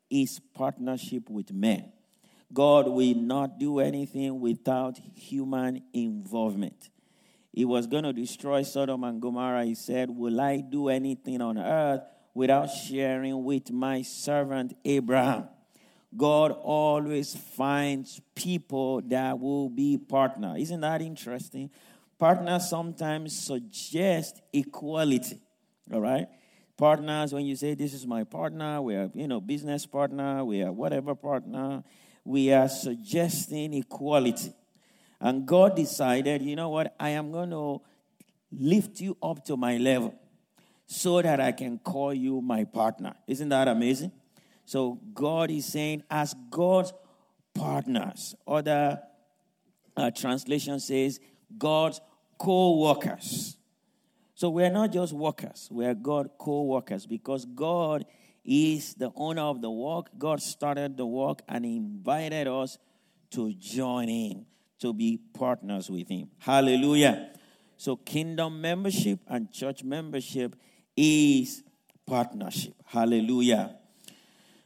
His 0.10 0.40
partnership 0.54 1.30
with 1.30 1.52
men. 1.52 1.92
God 2.54 2.88
will 2.88 3.16
not 3.16 3.60
do 3.60 3.80
anything 3.80 4.40
without 4.40 5.00
human 5.16 5.82
involvement. 5.94 6.90
He 7.52 7.66
was 7.66 7.88
going 7.88 8.04
to 8.04 8.14
destroy 8.14 8.64
Sodom 8.64 9.04
and 9.04 9.22
Gomorrah. 9.22 9.66
He 9.66 9.76
said, 9.76 10.10
Will 10.10 10.40
I 10.42 10.62
do 10.62 10.90
anything 10.90 11.42
on 11.42 11.58
earth 11.58 12.02
without 12.36 12.68
sharing 12.68 13.44
with 13.44 13.72
my 13.72 14.04
servant 14.04 14.78
Abraham. 14.86 15.48
God 16.16 16.52
always 16.52 17.36
finds 17.36 18.22
people 18.36 19.02
that 19.08 19.40
will 19.40 19.70
be 19.70 19.98
partner. 19.98 20.56
Isn't 20.58 20.82
that 20.82 21.02
interesting? 21.02 21.72
Partners 22.18 22.70
sometimes 22.70 23.38
suggest 23.38 24.42
equality. 24.54 25.42
All 25.92 26.02
right? 26.02 26.28
Partners, 26.78 27.34
when 27.34 27.46
you 27.46 27.56
say 27.56 27.74
this 27.74 27.94
is 27.94 28.06
my 28.06 28.24
partner, 28.24 28.82
we 28.82 28.96
are, 28.96 29.10
you 29.14 29.28
know, 29.28 29.40
business 29.40 29.86
partner, 29.86 30.44
we 30.44 30.62
are 30.62 30.72
whatever 30.72 31.16
partner, 31.16 31.84
we 32.24 32.52
are 32.52 32.68
suggesting 32.68 33.74
equality. 33.74 34.54
And 35.22 35.46
God 35.46 35.76
decided, 35.76 36.42
you 36.42 36.56
know 36.56 36.70
what, 36.70 36.94
I 37.00 37.10
am 37.10 37.32
going 37.32 37.52
to 37.52 37.82
lift 38.52 39.00
you 39.00 39.18
up 39.24 39.46
to 39.46 39.56
my 39.56 39.78
level 39.78 40.14
so 40.86 41.22
that 41.22 41.40
I 41.40 41.52
can 41.52 41.80
call 41.80 42.14
you 42.14 42.42
my 42.42 42.64
partner. 42.64 43.16
Isn't 43.28 43.50
that 43.50 43.68
amazing? 43.68 44.12
So 44.66 45.00
God 45.14 45.52
is 45.52 45.66
saying, 45.66 46.04
as 46.10 46.36
God's 46.50 46.94
partners, 47.54 48.36
other 48.48 49.02
uh, 49.96 50.12
translation 50.12 50.80
says, 50.80 51.20
God's 51.58 52.02
co 52.38 52.78
workers. 52.78 53.58
So 54.36 54.50
we're 54.50 54.70
not 54.70 54.92
just 54.92 55.14
workers, 55.14 55.70
we 55.72 55.86
are 55.86 55.94
God 55.94 56.30
co 56.38 56.64
workers 56.64 57.06
because 57.06 57.46
God 57.46 58.06
is 58.44 58.94
the 58.94 59.12
owner 59.16 59.42
of 59.42 59.62
the 59.62 59.72
work. 59.72 60.10
God 60.18 60.42
started 60.42 60.98
the 60.98 61.06
work 61.06 61.42
and 61.48 61.66
invited 61.66 62.48
us 62.48 62.78
to 63.32 63.54
join 63.54 64.10
in, 64.10 64.46
to 64.80 64.94
be 64.94 65.20
partners 65.34 65.90
with 65.90 66.10
Him. 66.10 66.30
Hallelujah. 66.40 67.30
So, 67.78 67.96
kingdom 67.96 68.62
membership 68.62 69.20
and 69.28 69.52
church 69.52 69.84
membership 69.84 70.56
is 70.96 71.64
partnership. 72.06 72.74
Hallelujah. 72.86 73.76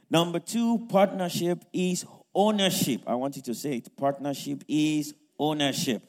Number 0.10 0.40
two, 0.40 0.88
partnership 0.90 1.64
is 1.72 2.06
ownership. 2.34 3.02
I 3.08 3.16
want 3.16 3.36
you 3.36 3.42
to 3.44 3.56
say 3.56 3.78
it. 3.78 3.96
Partnership 3.96 4.64
is 4.68 5.14
ownership. 5.38 6.04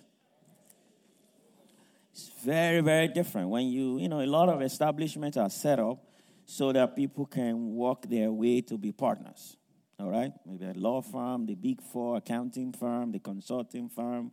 Very, 2.44 2.80
very 2.80 3.08
different. 3.08 3.50
When 3.50 3.66
you, 3.66 3.98
you 3.98 4.08
know, 4.08 4.20
a 4.20 4.26
lot 4.26 4.48
of 4.48 4.62
establishments 4.62 5.36
are 5.36 5.50
set 5.50 5.78
up 5.78 5.98
so 6.46 6.72
that 6.72 6.96
people 6.96 7.26
can 7.26 7.74
walk 7.74 8.08
their 8.08 8.32
way 8.32 8.62
to 8.62 8.78
be 8.78 8.92
partners. 8.92 9.56
All 9.98 10.10
right? 10.10 10.32
Maybe 10.46 10.64
a 10.64 10.72
law 10.72 11.02
firm, 11.02 11.46
the 11.46 11.54
big 11.54 11.82
four, 11.82 12.16
accounting 12.16 12.72
firm, 12.72 13.12
the 13.12 13.18
consulting 13.18 13.88
firm. 13.88 14.32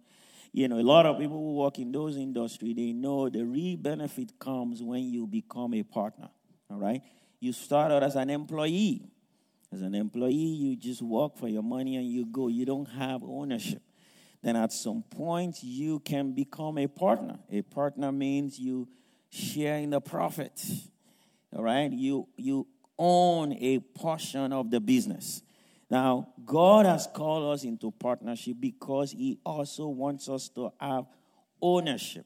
You 0.54 0.70
know, 0.70 0.80
a 0.80 0.82
lot 0.84 1.06
of 1.06 1.20
people 1.20 1.38
who 1.38 1.56
work 1.56 1.80
in 1.80 1.92
those 1.92 2.16
industries, 2.16 2.76
they 2.76 2.94
know 2.94 3.30
the 3.30 3.44
real 3.44 3.78
benefit 3.78 4.40
comes 4.40 4.82
when 4.82 5.04
you 5.04 5.28
become 5.28 5.74
a 5.74 5.84
partner. 5.84 6.30
All 6.72 6.78
right? 6.78 7.02
You 7.40 7.52
start 7.52 7.92
out 7.92 8.04
as 8.04 8.16
an 8.16 8.30
employee. 8.30 9.12
As 9.72 9.82
an 9.82 9.94
employee, 9.94 10.32
you 10.32 10.76
just 10.78 11.02
work 11.02 11.38
for 11.38 11.50
your 11.50 11.64
money 11.64 11.98
and 11.98 12.08
you 12.08 12.26
go. 12.26 12.48
You 12.48 12.66
don't 12.66 12.88
have 12.88 13.22
ownership 13.24 13.82
then 14.42 14.56
at 14.56 14.72
some 14.72 15.04
point 15.04 15.58
you 15.62 16.00
can 16.00 16.34
become 16.34 16.78
a 16.78 16.88
partner. 16.88 17.40
A 17.52 17.62
partner 17.62 18.12
means 18.12 18.60
you 18.60 18.88
share 19.30 19.78
in 19.78 19.90
the 19.92 20.02
profit. 20.02 20.64
All 21.56 21.64
right? 21.64 21.92
You 21.92 22.28
you 22.38 22.68
own 22.98 23.54
a 23.54 23.80
portion 23.80 24.54
of 24.54 24.72
the 24.72 24.80
business. 24.80 25.42
Now, 25.90 26.30
God 26.46 26.86
has 26.86 27.08
called 27.08 27.54
us 27.54 27.64
into 27.64 27.92
partnership 27.92 28.58
because 28.60 29.12
He 29.12 29.40
also 29.46 29.88
wants 29.88 30.28
us 30.28 30.50
to 30.50 30.72
have 30.80 31.06
ownership, 31.62 32.26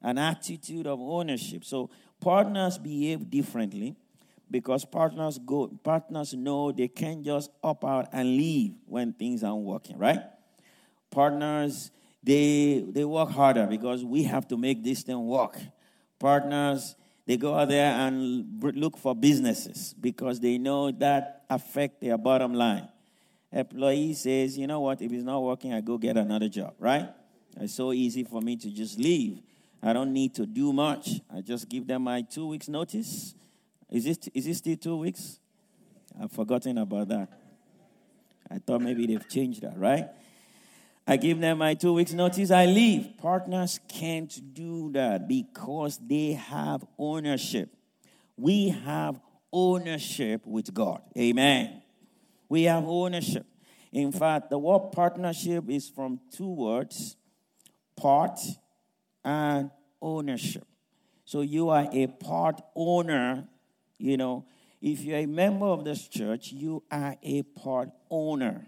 an 0.00 0.18
attitude 0.18 0.86
of 0.86 1.00
ownership. 1.00 1.64
So, 1.64 1.90
partners 2.20 2.78
behave 2.78 3.28
differently 3.28 3.96
because 4.50 4.84
partners 4.84 5.38
go 5.44 5.68
partners 5.68 6.32
know 6.32 6.72
they 6.72 6.88
can't 6.88 7.24
just 7.24 7.50
up 7.62 7.84
out 7.84 8.08
and 8.12 8.28
leave 8.36 8.74
when 8.86 9.12
things 9.12 9.42
aren't 9.42 9.64
working, 9.64 9.98
right? 9.98 10.20
Partners, 11.16 11.90
they, 12.22 12.84
they 12.90 13.02
work 13.02 13.30
harder 13.30 13.66
because 13.66 14.04
we 14.04 14.24
have 14.24 14.46
to 14.48 14.58
make 14.58 14.84
this 14.84 15.02
thing 15.02 15.26
work. 15.26 15.58
Partners, 16.18 16.94
they 17.24 17.38
go 17.38 17.54
out 17.54 17.70
there 17.70 17.90
and 17.90 18.62
look 18.62 18.98
for 18.98 19.14
businesses 19.14 19.94
because 19.98 20.40
they 20.40 20.58
know 20.58 20.90
that 20.90 21.46
affect 21.48 22.02
their 22.02 22.18
bottom 22.18 22.52
line. 22.52 22.86
Employee 23.50 24.12
says, 24.12 24.58
you 24.58 24.66
know 24.66 24.80
what, 24.80 25.00
if 25.00 25.10
it's 25.10 25.24
not 25.24 25.42
working, 25.42 25.72
I 25.72 25.80
go 25.80 25.96
get 25.96 26.18
another 26.18 26.50
job, 26.50 26.74
right? 26.78 27.08
It's 27.58 27.72
so 27.72 27.94
easy 27.94 28.22
for 28.22 28.42
me 28.42 28.56
to 28.58 28.70
just 28.70 28.98
leave. 28.98 29.40
I 29.82 29.94
don't 29.94 30.12
need 30.12 30.34
to 30.34 30.44
do 30.44 30.70
much. 30.70 31.22
I 31.34 31.40
just 31.40 31.66
give 31.70 31.86
them 31.86 32.02
my 32.02 32.20
two 32.20 32.46
weeks 32.46 32.68
notice. 32.68 33.34
Is 33.90 34.04
it, 34.04 34.28
is 34.34 34.46
it 34.46 34.56
still 34.56 34.76
two 34.76 34.96
weeks? 34.98 35.40
I've 36.22 36.30
forgotten 36.30 36.76
about 36.76 37.08
that. 37.08 37.30
I 38.50 38.58
thought 38.58 38.82
maybe 38.82 39.06
they've 39.06 39.26
changed 39.26 39.62
that, 39.62 39.78
right? 39.78 40.10
I 41.06 41.16
give 41.16 41.40
them 41.40 41.58
my 41.58 41.74
two 41.74 41.92
weeks 41.92 42.12
notice, 42.12 42.50
I 42.50 42.66
leave. 42.66 43.16
Partners 43.18 43.78
can't 43.88 44.54
do 44.54 44.90
that 44.92 45.28
because 45.28 45.98
they 45.98 46.32
have 46.32 46.84
ownership. 46.98 47.70
We 48.36 48.70
have 48.70 49.20
ownership 49.52 50.44
with 50.44 50.74
God. 50.74 51.02
Amen. 51.16 51.82
We 52.48 52.64
have 52.64 52.84
ownership. 52.84 53.46
In 53.92 54.10
fact, 54.10 54.50
the 54.50 54.58
word 54.58 54.90
partnership 54.92 55.70
is 55.70 55.88
from 55.88 56.20
two 56.32 56.52
words 56.52 57.16
part 57.96 58.38
and 59.24 59.70
ownership. 60.02 60.66
So 61.24 61.40
you 61.40 61.70
are 61.70 61.88
a 61.92 62.06
part 62.08 62.60
owner. 62.74 63.48
You 63.98 64.16
know, 64.16 64.44
if 64.82 65.00
you're 65.00 65.18
a 65.18 65.26
member 65.26 65.66
of 65.66 65.84
this 65.84 66.06
church, 66.08 66.52
you 66.52 66.82
are 66.90 67.16
a 67.22 67.42
part 67.42 67.90
owner. 68.10 68.66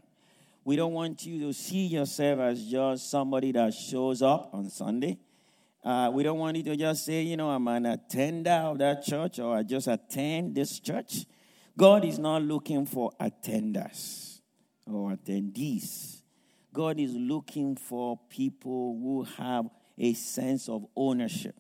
We 0.69 0.77
don't 0.77 0.93
want 0.93 1.25
you 1.25 1.47
to 1.47 1.55
see 1.55 1.87
yourself 1.87 2.41
as 2.41 2.63
just 2.67 3.11
somebody 3.11 3.53
that 3.53 3.73
shows 3.73 4.21
up 4.21 4.51
on 4.53 4.69
Sunday. 4.69 5.17
Uh, 5.83 6.11
we 6.13 6.23
don't 6.23 6.39
want 6.39 6.59
you 6.59 6.63
to 6.65 6.77
just 6.77 7.07
say, 7.07 7.23
you 7.23 7.39
know, 7.39 7.49
I'm 7.49 7.67
an 7.69 7.87
attender 7.87 8.51
of 8.51 8.77
that 8.77 9.03
church 9.03 9.39
or 9.39 9.57
I 9.57 9.63
just 9.63 9.89
attend 9.89 10.55
this 10.55 10.79
church. 10.79 11.25
God 11.75 12.05
is 12.05 12.19
not 12.19 12.43
looking 12.43 12.85
for 12.85 13.13
attenders 13.19 14.41
or 14.87 15.13
attendees. 15.13 16.21
God 16.75 17.01
is 17.01 17.15
looking 17.15 17.75
for 17.75 18.21
people 18.29 18.99
who 19.01 19.27
have 19.39 19.71
a 19.97 20.13
sense 20.13 20.69
of 20.69 20.85
ownership. 20.95 21.57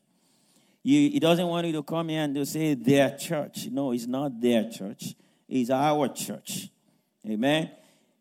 You, 0.82 1.08
he 1.08 1.18
doesn't 1.18 1.46
want 1.46 1.66
you 1.66 1.72
to 1.72 1.82
come 1.82 2.10
here 2.10 2.24
and 2.24 2.34
to 2.34 2.44
say 2.44 2.74
their 2.74 3.16
church. 3.16 3.68
No, 3.70 3.92
it's 3.92 4.06
not 4.06 4.38
their 4.38 4.68
church. 4.68 5.14
It's 5.48 5.70
our 5.70 6.08
church. 6.08 6.68
Amen. 7.26 7.70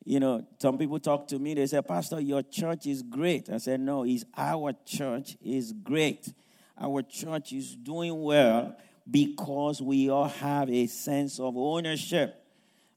You 0.07 0.21
know, 0.21 0.47
some 0.57 0.77
people 0.77 1.01
talk 1.01 1.27
to 1.27 1.37
me, 1.37 1.53
they 1.53 1.67
say, 1.67 1.81
Pastor, 1.81 2.21
your 2.21 2.41
church 2.41 2.85
is 2.85 3.03
great. 3.03 3.49
I 3.49 3.57
said, 3.57 3.81
No, 3.81 4.05
it's 4.05 4.23
our 4.37 4.71
church 4.85 5.35
is 5.41 5.73
great. 5.73 6.33
Our 6.79 7.01
church 7.01 7.51
is 7.51 7.75
doing 7.75 8.21
well 8.21 8.77
because 9.11 9.81
we 9.81 10.09
all 10.09 10.29
have 10.29 10.69
a 10.69 10.87
sense 10.87 11.41
of 11.41 11.57
ownership. 11.57 12.41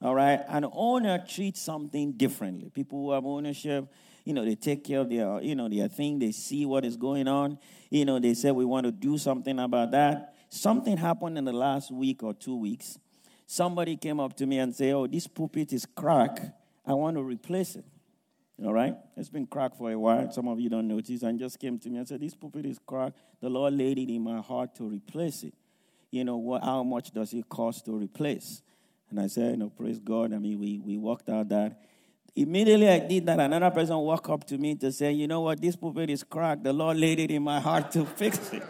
All 0.00 0.14
right? 0.14 0.40
An 0.46 0.64
owner 0.72 1.24
treats 1.28 1.60
something 1.60 2.12
differently. 2.12 2.70
People 2.70 3.00
who 3.00 3.10
have 3.10 3.26
ownership, 3.26 3.92
you 4.24 4.32
know, 4.32 4.44
they 4.44 4.54
take 4.54 4.84
care 4.84 5.00
of 5.00 5.10
their, 5.10 5.40
you 5.40 5.56
know, 5.56 5.68
their 5.68 5.88
thing, 5.88 6.20
they 6.20 6.30
see 6.30 6.64
what 6.64 6.84
is 6.84 6.96
going 6.96 7.26
on. 7.26 7.58
You 7.90 8.04
know, 8.04 8.20
they 8.20 8.34
say 8.34 8.52
we 8.52 8.64
want 8.64 8.86
to 8.86 8.92
do 8.92 9.18
something 9.18 9.58
about 9.58 9.90
that. 9.90 10.36
Something 10.48 10.96
happened 10.96 11.38
in 11.38 11.44
the 11.44 11.52
last 11.52 11.90
week 11.90 12.22
or 12.22 12.34
two 12.34 12.56
weeks. 12.56 13.00
Somebody 13.46 13.96
came 13.96 14.20
up 14.20 14.36
to 14.36 14.46
me 14.46 14.60
and 14.60 14.72
said, 14.72 14.92
Oh, 14.92 15.08
this 15.08 15.26
pulpit 15.26 15.72
is 15.72 15.84
cracked 15.86 16.42
I 16.90 16.94
want 16.94 17.16
to 17.16 17.22
replace 17.22 17.76
it. 17.76 17.84
All 18.64 18.72
right? 18.72 18.96
It's 19.16 19.28
been 19.28 19.46
cracked 19.46 19.76
for 19.76 19.92
a 19.92 19.98
while. 19.98 20.30
Some 20.32 20.48
of 20.48 20.58
you 20.58 20.68
don't 20.68 20.88
notice. 20.88 21.22
And 21.22 21.38
just 21.38 21.60
came 21.60 21.78
to 21.78 21.88
me 21.88 21.98
and 21.98 22.08
said, 22.08 22.20
This 22.20 22.34
pulpit 22.34 22.66
is 22.66 22.80
cracked. 22.84 23.16
The 23.40 23.48
Lord 23.48 23.74
laid 23.74 23.96
it 23.98 24.12
in 24.12 24.22
my 24.22 24.40
heart 24.40 24.74
to 24.74 24.84
replace 24.88 25.44
it. 25.44 25.54
You 26.10 26.24
know, 26.24 26.36
what, 26.36 26.64
how 26.64 26.82
much 26.82 27.12
does 27.12 27.32
it 27.32 27.48
cost 27.48 27.84
to 27.84 27.92
replace? 27.92 28.62
And 29.08 29.20
I 29.20 29.28
said, 29.28 29.52
you 29.52 29.56
know, 29.58 29.70
praise 29.70 30.00
God. 30.00 30.34
I 30.34 30.38
mean, 30.38 30.58
we, 30.58 30.80
we 30.84 30.96
worked 30.96 31.28
out 31.28 31.48
that. 31.50 31.80
Immediately 32.34 32.88
I 32.88 32.98
did 32.98 33.24
that. 33.26 33.38
Another 33.38 33.70
person 33.70 33.96
walked 33.98 34.28
up 34.28 34.44
to 34.48 34.58
me 34.58 34.74
to 34.74 34.90
say, 34.90 35.12
you 35.12 35.28
know 35.28 35.42
what, 35.42 35.60
this 35.60 35.76
pulpit 35.76 36.10
is 36.10 36.24
cracked. 36.24 36.64
The 36.64 36.72
Lord 36.72 36.96
laid 36.96 37.20
it 37.20 37.30
in 37.30 37.44
my 37.44 37.60
heart 37.60 37.92
to 37.92 38.04
fix 38.16 38.52
it. 38.52 38.64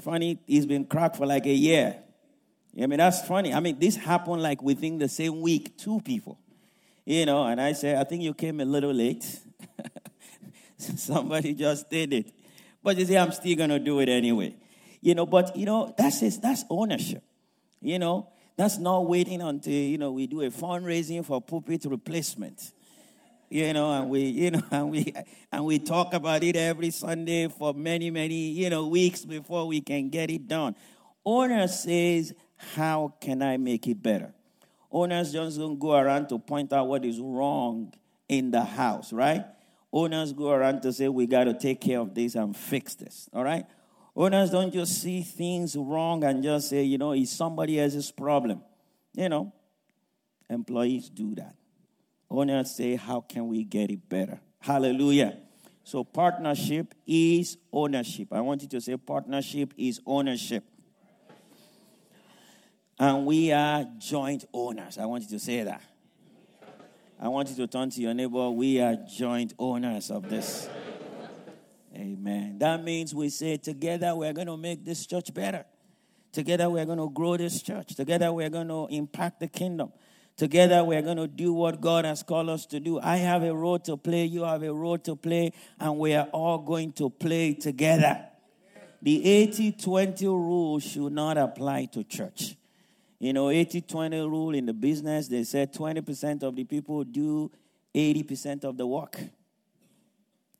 Funny, 0.00 0.40
it's 0.48 0.66
been 0.66 0.86
cracked 0.86 1.16
for 1.16 1.26
like 1.26 1.46
a 1.46 1.54
year. 1.54 2.03
I 2.80 2.86
mean, 2.86 2.98
that's 2.98 3.26
funny. 3.26 3.54
I 3.54 3.60
mean, 3.60 3.78
this 3.78 3.96
happened 3.96 4.42
like 4.42 4.62
within 4.62 4.98
the 4.98 5.08
same 5.08 5.40
week, 5.40 5.76
two 5.76 6.00
people. 6.00 6.38
You 7.04 7.26
know, 7.26 7.44
and 7.44 7.60
I 7.60 7.72
said, 7.72 7.98
I 7.98 8.04
think 8.04 8.22
you 8.22 8.34
came 8.34 8.60
a 8.60 8.64
little 8.64 8.92
late. 8.92 9.24
Somebody 10.78 11.54
just 11.54 11.88
did 11.90 12.12
it. 12.12 12.32
But 12.82 12.96
you 12.96 13.04
see, 13.04 13.16
I'm 13.16 13.32
still 13.32 13.56
going 13.56 13.70
to 13.70 13.78
do 13.78 14.00
it 14.00 14.08
anyway. 14.08 14.56
You 15.00 15.14
know, 15.14 15.26
but, 15.26 15.56
you 15.56 15.66
know, 15.66 15.94
that's, 15.96 16.20
just, 16.20 16.42
that's 16.42 16.64
ownership. 16.70 17.22
You 17.80 17.98
know, 17.98 18.28
that's 18.56 18.78
not 18.78 19.06
waiting 19.06 19.42
until, 19.42 19.72
you 19.72 19.98
know, 19.98 20.12
we 20.12 20.26
do 20.26 20.40
a 20.42 20.50
fundraising 20.50 21.24
for 21.24 21.40
pulpit 21.40 21.84
replacement. 21.84 22.72
You 23.50 23.72
know, 23.72 23.92
and 23.92 24.08
we, 24.08 24.22
you 24.22 24.50
know, 24.50 24.62
and 24.70 24.90
we, 24.90 25.14
and 25.52 25.64
we 25.64 25.78
talk 25.78 26.14
about 26.14 26.42
it 26.42 26.56
every 26.56 26.90
Sunday 26.90 27.48
for 27.48 27.74
many, 27.74 28.10
many, 28.10 28.50
you 28.50 28.70
know, 28.70 28.86
weeks 28.88 29.24
before 29.24 29.66
we 29.66 29.80
can 29.80 30.08
get 30.08 30.30
it 30.30 30.48
done. 30.48 30.74
Owner 31.24 31.68
says, 31.68 32.34
how 32.74 33.14
can 33.20 33.42
I 33.42 33.56
make 33.56 33.86
it 33.86 34.02
better? 34.02 34.32
Owners 34.90 35.32
just 35.32 35.58
don't 35.58 35.78
go 35.78 35.94
around 35.94 36.28
to 36.28 36.38
point 36.38 36.72
out 36.72 36.86
what 36.86 37.04
is 37.04 37.18
wrong 37.18 37.92
in 38.28 38.50
the 38.50 38.62
house, 38.62 39.12
right? 39.12 39.44
Owners 39.92 40.32
go 40.32 40.50
around 40.50 40.82
to 40.82 40.92
say, 40.92 41.08
we 41.08 41.26
got 41.26 41.44
to 41.44 41.54
take 41.54 41.80
care 41.80 42.00
of 42.00 42.14
this 42.14 42.34
and 42.34 42.56
fix 42.56 42.94
this, 42.94 43.28
all 43.32 43.44
right? 43.44 43.64
Owners 44.16 44.50
don't 44.50 44.72
just 44.72 45.02
see 45.02 45.22
things 45.22 45.76
wrong 45.76 46.22
and 46.22 46.42
just 46.42 46.70
say, 46.70 46.84
you 46.84 46.98
know, 46.98 47.12
it's 47.12 47.32
somebody 47.32 47.80
else's 47.80 48.10
problem. 48.10 48.62
You 49.14 49.28
know, 49.28 49.52
employees 50.48 51.10
do 51.10 51.34
that. 51.36 51.54
Owners 52.30 52.70
say, 52.70 52.96
how 52.96 53.20
can 53.20 53.48
we 53.48 53.64
get 53.64 53.90
it 53.90 54.08
better? 54.08 54.40
Hallelujah. 54.60 55.38
So, 55.82 56.02
partnership 56.02 56.94
is 57.06 57.58
ownership. 57.72 58.32
I 58.32 58.40
want 58.40 58.62
you 58.62 58.68
to 58.68 58.80
say, 58.80 58.96
partnership 58.96 59.74
is 59.76 60.00
ownership. 60.06 60.64
And 62.98 63.26
we 63.26 63.52
are 63.52 63.84
joint 63.98 64.44
owners. 64.52 64.98
I 64.98 65.06
want 65.06 65.24
you 65.24 65.30
to 65.30 65.38
say 65.38 65.62
that. 65.64 65.82
I 67.20 67.28
want 67.28 67.48
you 67.48 67.56
to 67.56 67.66
turn 67.66 67.90
to 67.90 68.00
your 68.00 68.14
neighbor. 68.14 68.50
We 68.50 68.80
are 68.80 68.96
joint 68.96 69.54
owners 69.58 70.10
of 70.10 70.28
this. 70.28 70.68
Amen. 71.94 72.58
That 72.58 72.82
means 72.82 73.14
we 73.14 73.28
say 73.28 73.56
together 73.56 74.14
we're 74.14 74.32
going 74.32 74.48
to 74.48 74.56
make 74.56 74.84
this 74.84 75.06
church 75.06 75.32
better. 75.32 75.64
Together 76.32 76.68
we're 76.68 76.84
going 76.84 76.98
to 76.98 77.08
grow 77.10 77.36
this 77.36 77.62
church. 77.62 77.94
Together 77.94 78.32
we're 78.32 78.50
going 78.50 78.68
to 78.68 78.88
impact 78.90 79.40
the 79.40 79.48
kingdom. 79.48 79.92
Together 80.36 80.82
we're 80.82 81.02
going 81.02 81.16
to 81.16 81.28
do 81.28 81.52
what 81.52 81.80
God 81.80 82.04
has 82.04 82.24
called 82.24 82.48
us 82.48 82.66
to 82.66 82.80
do. 82.80 82.98
I 82.98 83.18
have 83.18 83.44
a 83.44 83.54
role 83.54 83.78
to 83.80 83.96
play, 83.96 84.24
you 84.24 84.42
have 84.42 84.64
a 84.64 84.74
role 84.74 84.98
to 84.98 85.14
play, 85.14 85.52
and 85.78 85.96
we 85.96 86.14
are 86.14 86.26
all 86.32 86.58
going 86.58 86.92
to 86.94 87.08
play 87.08 87.54
together. 87.54 88.26
The 89.00 89.24
80 89.24 89.72
20 89.72 90.26
rule 90.26 90.80
should 90.80 91.12
not 91.12 91.38
apply 91.38 91.84
to 91.92 92.02
church. 92.02 92.56
You 93.24 93.32
know, 93.32 93.48
80 93.48 93.80
20 93.80 94.20
rule 94.20 94.54
in 94.54 94.66
the 94.66 94.74
business, 94.74 95.28
they 95.28 95.44
said 95.44 95.72
20% 95.72 96.42
of 96.42 96.54
the 96.54 96.64
people 96.64 97.04
do 97.04 97.50
80% 97.94 98.64
of 98.64 98.76
the 98.76 98.86
work. 98.86 99.18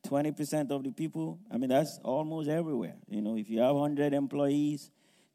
20% 0.09 0.71
of 0.71 0.83
the 0.83 0.91
people, 0.91 1.39
I 1.51 1.59
mean, 1.59 1.69
that's 1.69 1.99
almost 2.03 2.49
everywhere. 2.49 2.95
You 3.07 3.21
know, 3.21 3.37
if 3.37 3.51
you 3.51 3.61
have 3.61 3.75
100 3.75 4.15
employees, 4.15 4.91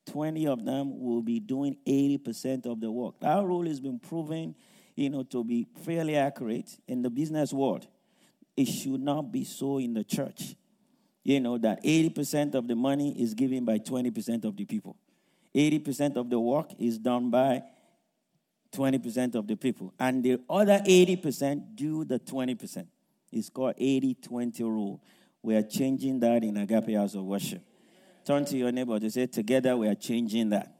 20 0.07 0.47
of 0.47 0.65
them 0.65 0.99
will 0.99 1.21
be 1.21 1.39
doing 1.39 1.77
80% 1.85 2.65
of 2.65 2.81
the 2.81 2.89
work. 2.89 3.19
That 3.19 3.43
rule 3.45 3.67
has 3.67 3.79
been 3.79 3.99
proven, 3.99 4.55
you 4.95 5.11
know, 5.11 5.21
to 5.21 5.43
be 5.43 5.67
fairly 5.85 6.15
accurate 6.15 6.79
in 6.87 7.03
the 7.03 7.11
business 7.11 7.53
world. 7.53 7.85
It 8.57 8.65
should 8.65 9.01
not 9.01 9.31
be 9.31 9.43
so 9.43 9.77
in 9.77 9.93
the 9.93 10.03
church. 10.03 10.55
You 11.23 11.39
know, 11.41 11.59
that 11.59 11.83
80% 11.83 12.55
of 12.55 12.67
the 12.67 12.75
money 12.75 13.21
is 13.21 13.35
given 13.35 13.65
by 13.65 13.77
20% 13.77 14.45
of 14.45 14.57
the 14.57 14.65
people. 14.65 14.97
80% 15.59 16.15
of 16.15 16.29
the 16.29 16.39
work 16.39 16.71
is 16.79 16.97
done 16.97 17.29
by 17.29 17.63
20% 18.71 19.35
of 19.35 19.47
the 19.47 19.55
people. 19.55 19.93
And 19.99 20.23
the 20.23 20.39
other 20.49 20.79
80% 20.79 21.75
do 21.75 22.05
the 22.05 22.19
20%. 22.19 22.85
It's 23.31 23.49
called 23.49 23.75
80 23.77 24.15
20 24.15 24.63
rule. 24.63 25.01
We 25.41 25.55
are 25.55 25.63
changing 25.63 26.19
that 26.21 26.43
in 26.43 26.57
Agape 26.57 26.95
House 26.95 27.15
of 27.15 27.23
Worship. 27.23 27.61
Turn 28.25 28.45
to 28.45 28.57
your 28.57 28.71
neighbor 28.71 28.99
to 28.99 29.09
say, 29.09 29.27
Together 29.27 29.75
we 29.77 29.87
are 29.87 29.95
changing 29.95 30.49
that. 30.49 30.75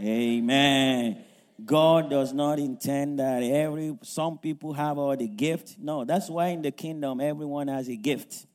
Amen. 0.00 1.24
God 1.64 2.08
does 2.08 2.32
not 2.32 2.58
intend 2.60 3.18
that 3.18 3.42
every 3.42 3.98
some 4.02 4.38
people 4.38 4.72
have 4.72 4.96
all 4.96 5.16
the 5.16 5.26
gift. 5.26 5.76
No, 5.78 6.04
that's 6.04 6.28
why 6.28 6.48
in 6.48 6.62
the 6.62 6.70
kingdom 6.70 7.20
everyone 7.20 7.66
has 7.68 7.88
a 7.88 7.96
gift. 7.96 8.46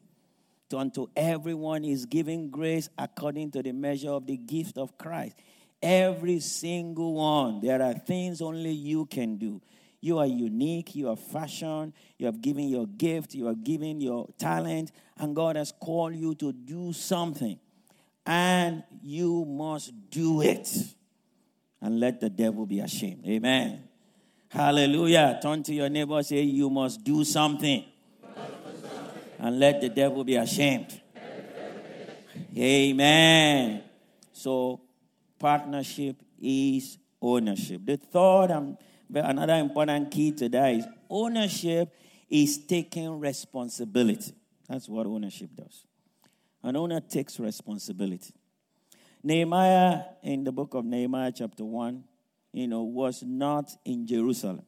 To 0.74 0.80
unto 0.80 1.06
everyone 1.16 1.86
is 1.86 2.08
giving 2.08 2.50
grace 2.50 2.90
according 2.98 3.52
to 3.52 3.62
the 3.62 3.72
measure 3.72 4.10
of 4.10 4.26
the 4.26 4.38
gift 4.38 4.80
of 4.80 4.98
Christ. 4.98 5.36
Every 5.84 6.40
single 6.40 7.14
one. 7.14 7.62
There 7.62 7.80
are 7.80 7.94
things 7.94 8.42
only 8.42 8.72
you 8.72 9.06
can 9.06 9.38
do. 9.38 9.62
You 10.02 10.18
are 10.18 10.26
unique. 10.26 10.96
You 10.96 11.12
are 11.12 11.16
fashioned. 11.16 11.94
You 12.18 12.26
have 12.26 12.42
given 12.42 12.70
your 12.70 12.88
gift. 12.88 13.36
You 13.36 13.46
have 13.46 13.64
given 13.64 14.02
your 14.02 14.28
talent. 14.40 14.92
And 15.16 15.36
God 15.36 15.58
has 15.58 15.72
called 15.80 16.16
you 16.16 16.34
to 16.34 16.52
do 16.52 16.92
something. 16.92 17.60
And 18.26 18.82
you 19.04 19.46
must 19.46 19.94
do 20.10 20.42
it. 20.42 20.76
And 21.82 22.00
let 22.00 22.20
the 22.20 22.32
devil 22.32 22.66
be 22.66 22.80
ashamed. 22.80 23.28
Amen. 23.28 23.84
Hallelujah. 24.50 25.38
Turn 25.40 25.62
to 25.62 25.74
your 25.76 25.90
neighbor 25.90 26.24
say, 26.24 26.42
You 26.42 26.72
must 26.72 27.04
do 27.04 27.24
something. 27.24 27.86
And 29.44 29.60
let 29.60 29.82
the 29.82 29.90
devil 29.90 30.24
be 30.24 30.38
ashamed. 30.38 31.02
Amen. 32.58 33.84
So, 34.32 34.80
partnership 35.38 36.16
is 36.42 36.98
ownership. 37.22 37.82
The 37.86 37.98
third 37.98 38.52
and 38.52 38.78
another 39.14 39.56
important 39.56 40.12
key 40.12 40.32
to 40.32 40.48
that 40.48 40.76
is 40.76 40.86
ownership 41.10 41.94
is 42.30 42.58
taking 42.66 43.20
responsibility. 43.20 44.34
That's 44.70 44.88
what 44.88 45.08
ownership 45.08 45.50
does. 45.54 45.84
An 46.64 46.78
owner 46.78 47.02
takes 47.02 47.38
responsibility. 47.38 48.34
Nehemiah, 49.22 50.04
in 50.24 50.46
the 50.46 50.54
book 50.54 50.74
of 50.74 50.86
Nehemiah, 50.86 51.34
chapter 51.36 51.66
1, 51.66 52.02
you 52.54 52.68
know, 52.70 52.84
was 52.84 53.22
not 53.24 53.70
in 53.84 54.08
Jerusalem. 54.08 54.64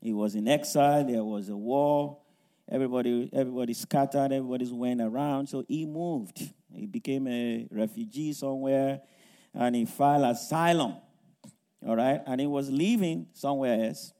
He 0.00 0.12
was 0.12 0.34
in 0.34 0.48
exile. 0.48 1.04
There 1.04 1.22
was 1.22 1.48
a 1.48 1.56
war. 1.56 2.18
Everybody, 2.70 3.30
everybody 3.32 3.74
scattered. 3.74 4.32
Everybody 4.32 4.70
went 4.72 5.00
around. 5.00 5.48
So 5.48 5.64
he 5.68 5.86
moved. 5.86 6.40
He 6.72 6.86
became 6.86 7.28
a 7.28 7.66
refugee 7.70 8.32
somewhere, 8.32 9.00
and 9.54 9.76
he 9.76 9.84
filed 9.84 10.24
asylum 10.24 10.96
all 11.86 11.96
right? 11.96 12.20
And 12.26 12.40
he 12.40 12.46
was 12.46 12.70
living 12.70 13.26
somewhere 13.32 13.86
else. 13.86 14.12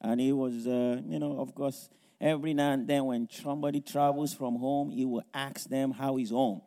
And 0.00 0.20
he 0.20 0.32
was, 0.32 0.66
uh, 0.66 1.00
you 1.06 1.18
know, 1.18 1.38
of 1.40 1.54
course, 1.54 1.88
every 2.20 2.54
now 2.54 2.72
and 2.72 2.86
then 2.86 3.04
when 3.06 3.28
somebody 3.30 3.80
travels 3.80 4.34
from 4.34 4.56
home, 4.56 4.90
he 4.90 5.04
will 5.04 5.24
ask 5.32 5.68
them 5.68 5.92
how 5.92 6.18
is 6.18 6.30
home, 6.30 6.62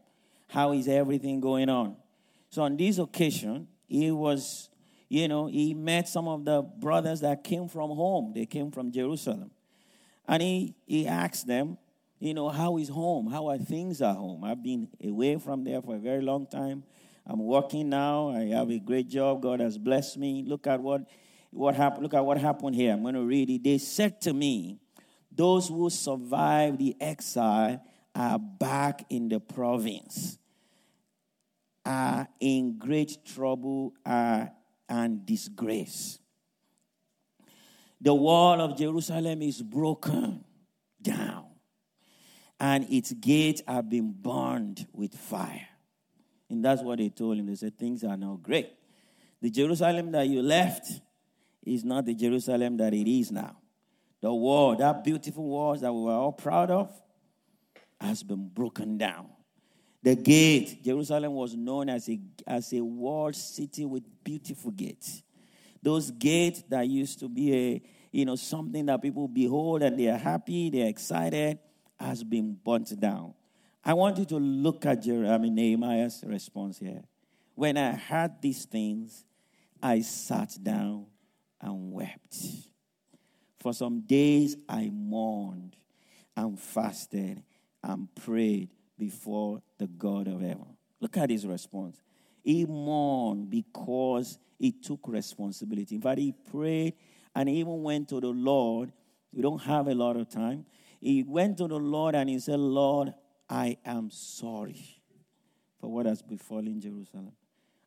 how 0.47 0.73
is 0.73 0.87
everything 0.87 1.39
going 1.39 1.69
on. 1.69 1.95
So 2.49 2.63
on 2.63 2.77
this 2.77 2.99
occasion, 2.99 3.67
he 3.87 4.11
was, 4.11 4.69
you 5.09 5.27
know, 5.27 5.47
he 5.47 5.73
met 5.73 6.07
some 6.07 6.27
of 6.27 6.45
the 6.45 6.61
brothers 6.61 7.21
that 7.21 7.43
came 7.43 7.67
from 7.67 7.91
home. 7.91 8.33
They 8.35 8.45
came 8.45 8.71
from 8.71 8.91
Jerusalem. 8.91 9.51
And 10.27 10.41
he, 10.41 10.75
he 10.85 11.07
asked 11.07 11.47
them, 11.47 11.77
you 12.19 12.33
know, 12.33 12.47
how 12.47 12.77
is 12.77 12.87
home? 12.87 13.27
How 13.27 13.49
are 13.49 13.57
things 13.57 14.01
at 14.01 14.15
home? 14.15 14.45
I've 14.45 14.63
been 14.63 14.87
away 15.03 15.37
from 15.37 15.65
there 15.65 15.81
for 15.81 15.95
a 15.95 15.99
very 15.99 16.21
long 16.21 16.47
time. 16.47 16.83
I'm 17.25 17.39
working 17.39 17.89
now. 17.89 18.29
I 18.29 18.45
have 18.45 18.69
a 18.69 18.79
great 18.79 19.09
job. 19.09 19.41
God 19.41 19.59
has 19.59 19.77
blessed 19.77 20.17
me. 20.17 20.43
Look 20.47 20.65
at 20.65 20.81
what, 20.81 21.01
what 21.51 21.75
happened. 21.75 22.03
Look 22.03 22.13
at 22.13 22.25
what 22.25 22.37
happened 22.37 22.75
here. 22.75 22.93
I'm 22.93 23.01
going 23.01 23.15
to 23.15 23.25
read 23.25 23.49
it. 23.49 23.63
They 23.63 23.77
said 23.77 24.21
to 24.21 24.33
me, 24.33 24.79
Those 25.31 25.67
who 25.67 25.89
survived 25.89 26.79
the 26.79 26.95
exile 27.01 27.83
are 28.15 28.39
back 28.39 29.05
in 29.09 29.27
the 29.27 29.41
province, 29.41 30.37
are 31.85 32.27
in 32.39 32.77
great 32.77 33.25
trouble 33.25 33.93
are, 34.05 34.51
and 34.87 35.25
disgrace. 35.25 36.19
The 38.03 38.13
wall 38.13 38.59
of 38.59 38.77
Jerusalem 38.77 39.41
is 39.41 39.61
broken 39.61 40.43
down, 41.01 41.45
and 42.59 42.85
its 42.91 43.13
gates 43.13 43.61
have 43.65 43.89
been 43.89 44.11
burned 44.11 44.85
with 44.91 45.15
fire. 45.15 45.69
And 46.49 46.65
that's 46.65 46.81
what 46.81 46.97
they 46.97 47.07
told 47.07 47.37
him. 47.37 47.45
They 47.45 47.55
said, 47.55 47.77
Things 47.77 48.03
are 48.03 48.17
now 48.17 48.37
great. 48.43 48.73
The 49.41 49.49
Jerusalem 49.49 50.11
that 50.11 50.27
you 50.27 50.41
left 50.41 50.85
is 51.65 51.85
not 51.85 52.03
the 52.05 52.13
Jerusalem 52.13 52.75
that 52.75 52.93
it 52.93 53.09
is 53.09 53.31
now. 53.31 53.55
The 54.19 54.33
wall, 54.33 54.75
that 54.75 55.05
beautiful 55.05 55.45
wall 55.45 55.77
that 55.77 55.93
we 55.93 56.01
were 56.01 56.11
all 56.11 56.33
proud 56.33 56.71
of, 56.71 56.91
has 58.01 58.21
been 58.21 58.49
broken 58.49 58.97
down. 58.97 59.29
The 60.01 60.15
gate, 60.17 60.83
Jerusalem 60.83 61.35
was 61.35 61.55
known 61.55 61.87
as 61.87 62.09
a, 62.09 62.19
as 62.45 62.73
a 62.73 62.81
walled 62.81 63.37
city 63.37 63.85
with 63.85 64.03
beautiful 64.25 64.71
gates. 64.71 65.23
Those 65.83 66.11
gates 66.11 66.63
that 66.69 66.87
used 66.87 67.19
to 67.19 67.27
be 67.27 67.53
a, 67.53 67.81
you 68.11 68.23
know, 68.25 68.37
something 68.37 68.85
that 68.85 69.01
people 69.01 69.27
behold 69.27 69.83
and 69.83 69.99
they 69.99 70.07
are 70.07 70.17
happy, 70.17 70.69
they're 70.69 70.87
excited, 70.87 71.59
has 71.99 72.23
been 72.23 72.57
burnt 72.63 72.97
down. 72.99 73.33
I 73.83 73.93
want 73.93 74.17
you 74.17 74.25
to 74.25 74.37
look 74.37 74.85
at 74.85 75.03
Jeremiah, 75.03 75.37
Nehemiah's 75.37 76.23
response 76.25 76.79
here. 76.79 77.03
When 77.55 77.75
I 77.77 77.91
heard 77.91 78.41
these 78.41 78.63
things, 78.63 79.25
I 79.81 80.01
sat 80.01 80.57
down 80.63 81.07
and 81.59 81.91
wept. 81.91 82.37
For 83.59 83.73
some 83.73 84.01
days 84.01 84.55
I 84.69 84.89
mourned 84.93 85.75
and 86.35 86.57
fasted 86.57 87.43
and 87.83 88.07
prayed 88.15 88.69
before 88.97 89.61
the 89.77 89.87
God 89.87 90.27
of 90.27 90.39
heaven. 90.39 90.77
Look 91.01 91.17
at 91.17 91.29
his 91.29 91.45
response. 91.45 91.97
He 92.43 92.65
mourned 92.65 93.49
because 93.49 94.37
he 94.59 94.71
took 94.71 95.07
responsibility. 95.07 95.95
In 95.95 96.01
fact, 96.01 96.19
he 96.19 96.33
prayed 96.51 96.93
and 97.33 97.49
even 97.49 97.81
went 97.81 98.09
to 98.09 98.19
the 98.19 98.27
Lord. 98.27 98.91
We 99.31 99.41
don't 99.41 99.61
have 99.63 99.87
a 99.87 99.95
lot 99.95 100.17
of 100.17 100.29
time. 100.29 100.65
He 100.99 101.23
went 101.23 101.57
to 101.57 101.67
the 101.67 101.77
Lord 101.77 102.15
and 102.15 102.29
he 102.29 102.39
said, 102.39 102.59
Lord, 102.59 103.13
I 103.49 103.77
am 103.85 104.09
sorry 104.11 105.01
for 105.79 105.91
what 105.91 106.05
has 106.05 106.21
befallen 106.21 106.79
Jerusalem. 106.79 107.33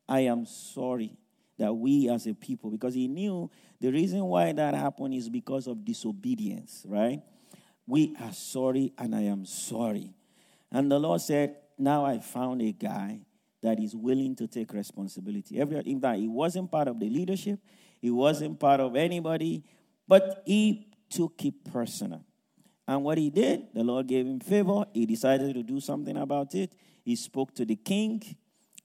I 0.07 0.21
am 0.21 0.45
sorry 0.45 1.17
that 1.57 1.73
we 1.73 2.09
as 2.09 2.27
a 2.27 2.33
people, 2.33 2.69
because 2.69 2.93
he 2.93 3.07
knew 3.07 3.49
the 3.81 3.91
reason 3.91 4.23
why 4.25 4.51
that 4.51 4.75
happened 4.75 5.13
is 5.15 5.27
because 5.29 5.65
of 5.65 5.83
disobedience, 5.83 6.85
right? 6.87 7.21
We 7.87 8.15
are 8.21 8.33
sorry 8.33 8.93
and 8.97 9.15
I 9.15 9.21
am 9.23 9.45
sorry. 9.45 10.13
And 10.71 10.91
the 10.91 10.99
Lord 10.99 11.21
said, 11.21 11.55
now 11.79 12.05
I 12.05 12.19
found 12.19 12.61
a 12.61 12.71
guy 12.71 13.21
that 13.67 13.79
is 13.79 13.95
willing 13.95 14.35
to 14.37 14.47
take 14.47 14.71
responsibility. 14.73 15.59
Every 15.59 15.79
in 15.79 15.99
fact, 15.99 16.19
he 16.19 16.27
wasn't 16.27 16.71
part 16.71 16.87
of 16.87 16.99
the 16.99 17.09
leadership, 17.09 17.59
he 17.99 18.09
wasn't 18.09 18.59
part 18.59 18.79
of 18.79 18.95
anybody, 18.95 19.63
but 20.07 20.41
he 20.45 20.87
took 21.09 21.43
it 21.43 21.53
personal. 21.71 22.23
And 22.87 23.03
what 23.03 23.17
he 23.17 23.29
did, 23.29 23.67
the 23.73 23.83
Lord 23.83 24.07
gave 24.07 24.25
him 24.25 24.39
favor. 24.39 24.85
He 24.93 25.05
decided 25.05 25.53
to 25.55 25.63
do 25.63 25.81
something 25.81 26.15
about 26.15 26.55
it. 26.55 26.71
He 27.03 27.17
spoke 27.17 27.53
to 27.55 27.65
the 27.65 27.75
king, 27.75 28.23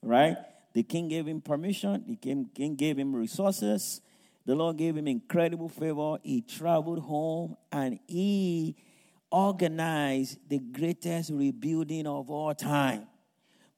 right? 0.01 0.35
The 0.73 0.83
king 0.83 1.07
gave 1.07 1.25
him 1.25 1.39
permission. 1.39 2.03
The 2.05 2.17
king, 2.17 2.49
king 2.53 2.75
gave 2.75 2.97
him 2.97 3.15
resources. 3.15 4.01
The 4.45 4.55
Lord 4.55 4.77
gave 4.77 4.97
him 4.97 5.07
incredible 5.07 5.69
favor. 5.69 6.17
He 6.21 6.41
traveled 6.41 6.99
home 6.99 7.55
and 7.71 7.99
he 8.07 8.75
organized 9.31 10.37
the 10.49 10.59
greatest 10.59 11.31
rebuilding 11.31 12.05
of 12.05 12.29
all 12.29 12.53
time, 12.53 13.07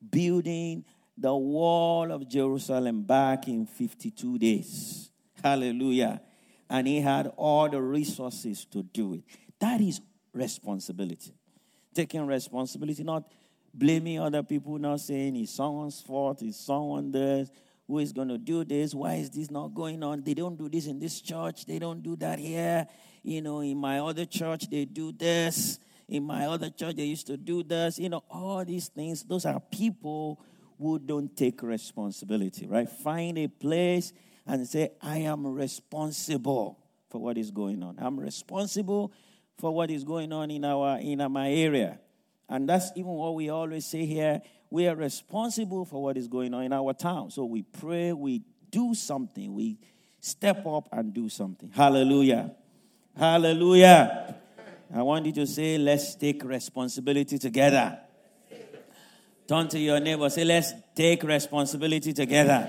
building 0.10 0.84
the 1.18 1.34
wall 1.34 2.12
of 2.12 2.28
Jerusalem 2.28 3.04
back 3.04 3.48
in 3.48 3.66
52 3.66 4.38
days. 4.38 5.10
Hallelujah. 5.42 6.22
And 6.70 6.88
he 6.88 7.00
had 7.00 7.28
all 7.38 7.70
the 7.70 7.82
resources 7.82 8.66
to 8.66 8.84
do 8.84 9.14
it. 9.14 9.24
That 9.60 9.82
is 9.82 10.02
responsibility. 10.34 11.34
Taking 11.94 12.26
responsibility, 12.26 13.04
not 13.04 13.32
blaming 13.74 14.20
other 14.20 14.44
people, 14.44 14.78
not 14.78 15.00
saying 15.00 15.36
it's 15.36 15.54
someone's 15.54 16.02
fault, 16.02 16.42
it's 16.42 16.60
someone 16.60 17.12
this, 17.12 17.50
who 17.88 18.00
is 18.00 18.12
going 18.12 18.30
to 18.30 18.38
do 18.38 18.64
this, 18.64 18.94
why 18.96 19.16
is 19.16 19.30
this 19.30 19.52
not 19.52 19.74
going 19.74 20.02
on? 20.04 20.24
They 20.24 20.34
don't 20.34 20.58
do 20.58 20.68
this 20.68 20.88
in 20.88 21.00
this 21.00 21.22
church, 21.22 21.66
they 21.66 21.80
don't 21.80 22.02
do 22.02 22.16
that 22.18 22.40
here. 22.40 22.88
You 23.24 23.42
know, 23.42 23.60
in 23.60 23.78
my 23.78 24.00
other 24.00 24.26
church, 24.26 24.70
they 24.70 24.86
do 24.86 25.12
this. 25.12 25.80
In 26.08 26.24
my 26.24 26.46
other 26.46 26.70
church, 26.70 26.96
they 26.96 27.06
used 27.06 27.26
to 27.28 27.38
do 27.38 27.64
this. 27.64 27.98
You 27.98 28.10
know, 28.10 28.24
all 28.30 28.64
these 28.64 28.88
things, 28.88 29.24
those 29.24 29.46
are 29.46 29.60
people 29.60 30.40
who 30.80 31.00
don't 31.00 31.36
take 31.36 31.62
responsibility, 31.64 32.68
right? 32.68 32.90
Find 32.90 33.38
a 33.38 33.48
place 33.48 34.14
and 34.46 34.68
say, 34.68 34.92
I 35.02 35.20
am 35.20 35.48
responsible 35.48 36.80
for 37.10 37.22
what 37.22 37.38
is 37.38 37.52
going 37.52 37.82
on. 37.84 37.96
I'm 38.00 38.20
responsible 38.20 39.12
for 39.58 39.72
what 39.72 39.90
is 39.90 40.04
going 40.04 40.34
on 40.34 40.52
in 40.52 40.66
our 40.66 41.00
in 41.00 41.26
my 41.32 41.52
area. 41.52 42.00
And 42.48 42.70
that's 42.70 42.92
even 42.96 43.12
what 43.12 43.36
we 43.36 43.50
always 43.50 43.86
say 43.86 44.06
here. 44.06 44.42
We 44.70 44.88
are 44.88 44.96
responsible 44.96 45.86
for 45.86 46.04
what 46.04 46.18
is 46.18 46.28
going 46.28 46.54
on 46.54 46.64
in 46.64 46.74
our 46.74 46.94
town. 46.94 47.32
So 47.32 47.46
we 47.46 47.64
pray, 47.64 48.12
we 48.14 48.44
do 48.70 48.94
something, 48.94 49.54
we 49.54 49.78
step 50.20 50.66
up 50.66 50.90
and 50.92 51.14
do 51.14 51.30
something. 51.30 51.72
Hallelujah. 51.74 52.54
Hallelujah. 53.16 54.36
I 54.94 55.02
want 55.02 55.26
you 55.26 55.32
to 55.34 55.48
say, 55.48 55.78
let's 55.78 56.16
take 56.16 56.44
responsibility 56.44 57.40
together. 57.40 58.00
Turn 59.48 59.68
to 59.70 59.80
your 59.80 60.00
neighbor, 60.00 60.28
say, 60.30 60.44
let's 60.44 60.74
take 60.96 61.22
responsibility 61.22 62.14
together. 62.14 62.68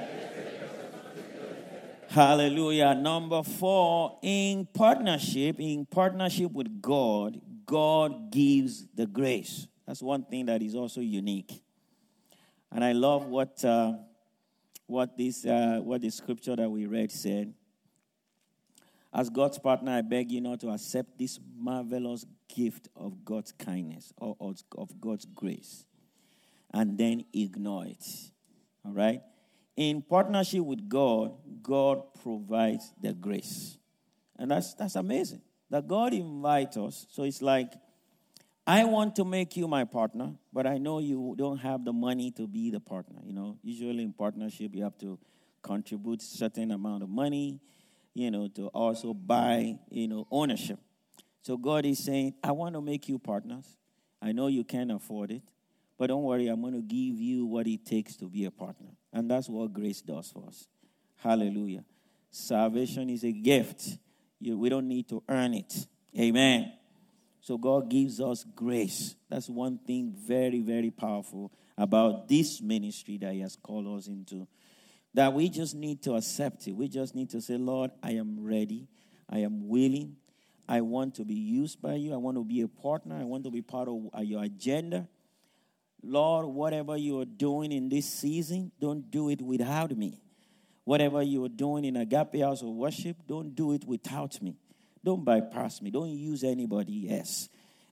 Hallelujah. 2.08 2.94
Number 2.94 3.42
four, 3.42 4.18
in 4.22 4.68
partnership, 4.74 5.58
in 5.58 5.86
partnership 5.86 6.52
with 6.52 6.82
God, 6.82 7.40
God 7.64 8.30
gives 8.30 8.86
the 8.94 9.06
grace. 9.06 9.66
That's 9.86 10.02
one 10.02 10.24
thing 10.24 10.46
that 10.46 10.60
is 10.60 10.74
also 10.74 11.00
unique. 11.00 11.62
And 12.70 12.84
I 12.84 12.92
love 12.92 13.26
what 13.26 13.64
uh, 13.64 13.94
what 14.86 15.16
this 15.16 15.46
uh, 15.46 15.80
what 15.82 16.02
the 16.02 16.10
scripture 16.10 16.56
that 16.56 16.70
we 16.70 16.86
read 16.86 17.10
said. 17.10 17.54
As 19.12 19.30
God's 19.30 19.58
partner, 19.58 19.92
I 19.92 20.02
beg 20.02 20.30
you 20.30 20.42
not 20.42 20.60
to 20.60 20.70
accept 20.70 21.18
this 21.18 21.40
marvelous 21.56 22.26
gift 22.54 22.88
of 22.94 23.24
God's 23.24 23.52
kindness 23.52 24.12
or 24.18 24.36
of 24.76 25.00
God's 25.00 25.24
grace 25.24 25.86
and 26.76 26.96
then 26.96 27.24
ignore 27.32 27.86
it. 27.86 28.04
All 28.84 28.92
right? 28.92 29.20
in 29.76 30.00
partnership 30.00 30.60
with 30.60 30.88
God, 30.88 31.32
God 31.62 32.02
provides 32.22 32.92
the 33.00 33.12
grace. 33.12 33.78
And 34.38 34.50
that's, 34.50 34.74
that's 34.74 34.96
amazing. 34.96 35.42
That 35.70 35.86
God 35.86 36.14
invites 36.14 36.76
us. 36.76 37.06
So 37.10 37.24
it's 37.24 37.42
like, 37.42 37.72
I 38.66 38.84
want 38.84 39.14
to 39.16 39.24
make 39.24 39.56
you 39.56 39.68
my 39.68 39.84
partner, 39.84 40.32
but 40.52 40.66
I 40.66 40.78
know 40.78 40.98
you 40.98 41.34
don't 41.36 41.58
have 41.58 41.84
the 41.84 41.92
money 41.92 42.30
to 42.32 42.46
be 42.46 42.70
the 42.70 42.80
partner. 42.80 43.20
You 43.24 43.32
know, 43.32 43.58
usually 43.62 44.02
in 44.02 44.12
partnership, 44.12 44.74
you 44.74 44.82
have 44.82 44.98
to 44.98 45.18
contribute 45.62 46.22
certain 46.22 46.70
amount 46.70 47.02
of 47.02 47.08
money, 47.08 47.60
you 48.14 48.30
know, 48.30 48.48
to 48.48 48.68
also 48.68 49.12
buy, 49.12 49.78
you 49.90 50.08
know, 50.08 50.26
ownership. 50.30 50.78
So 51.42 51.56
God 51.56 51.84
is 51.84 52.02
saying, 52.02 52.34
I 52.42 52.52
want 52.52 52.74
to 52.74 52.80
make 52.80 53.08
you 53.08 53.18
partners. 53.18 53.76
I 54.20 54.32
know 54.32 54.48
you 54.48 54.64
can't 54.64 54.90
afford 54.90 55.30
it, 55.30 55.42
but 55.98 56.08
don't 56.08 56.22
worry, 56.22 56.48
I'm 56.48 56.60
going 56.60 56.74
to 56.74 56.82
give 56.82 57.20
you 57.20 57.46
what 57.46 57.66
it 57.66 57.86
takes 57.86 58.16
to 58.16 58.28
be 58.28 58.44
a 58.44 58.50
partner. 58.50 58.90
And 59.12 59.30
that's 59.30 59.48
what 59.48 59.72
grace 59.72 60.02
does 60.02 60.30
for 60.30 60.44
us. 60.46 60.68
Hallelujah. 61.16 61.84
Salvation 62.30 63.08
is 63.08 63.24
a 63.24 63.32
gift. 63.32 63.98
we 64.40 64.68
don't 64.68 64.88
need 64.88 65.08
to 65.08 65.22
earn 65.28 65.54
it. 65.54 65.86
Amen. 66.18 66.72
So 67.40 67.56
God 67.56 67.88
gives 67.88 68.20
us 68.20 68.44
grace. 68.54 69.14
That's 69.30 69.48
one 69.48 69.78
thing 69.78 70.12
very, 70.16 70.60
very 70.60 70.90
powerful 70.90 71.52
about 71.78 72.28
this 72.28 72.60
ministry 72.60 73.18
that 73.18 73.32
He 73.32 73.40
has 73.40 73.56
called 73.56 73.86
us 73.98 74.08
into. 74.08 74.46
That 75.14 75.32
we 75.32 75.48
just 75.48 75.74
need 75.74 76.02
to 76.02 76.16
accept 76.16 76.66
it. 76.66 76.72
We 76.72 76.88
just 76.88 77.14
need 77.14 77.30
to 77.30 77.40
say, 77.40 77.56
Lord, 77.56 77.90
I 78.02 78.12
am 78.12 78.44
ready. 78.44 78.88
I 79.30 79.38
am 79.38 79.68
willing. 79.68 80.16
I 80.68 80.80
want 80.80 81.14
to 81.14 81.24
be 81.24 81.34
used 81.34 81.80
by 81.80 81.94
you. 81.94 82.12
I 82.12 82.16
want 82.16 82.36
to 82.36 82.44
be 82.44 82.60
a 82.62 82.68
partner. 82.68 83.16
I 83.16 83.24
want 83.24 83.44
to 83.44 83.50
be 83.50 83.62
part 83.62 83.88
of 83.88 84.24
your 84.24 84.42
agenda. 84.42 85.08
Lord, 86.02 86.46
whatever 86.46 86.96
you 86.96 87.20
are 87.20 87.24
doing 87.24 87.72
in 87.72 87.88
this 87.88 88.06
season, 88.06 88.72
don't 88.80 89.10
do 89.10 89.28
it 89.28 89.40
without 89.40 89.96
me. 89.96 90.20
Whatever 90.84 91.22
you 91.22 91.44
are 91.44 91.48
doing 91.48 91.84
in 91.84 91.96
Agape 91.96 92.40
House 92.40 92.62
of 92.62 92.68
Worship, 92.68 93.16
don't 93.26 93.54
do 93.54 93.72
it 93.72 93.84
without 93.84 94.40
me. 94.40 94.56
Don't 95.04 95.24
bypass 95.24 95.82
me. 95.82 95.90
Don't 95.90 96.10
use 96.10 96.44
anybody 96.44 97.10
else. 97.10 97.48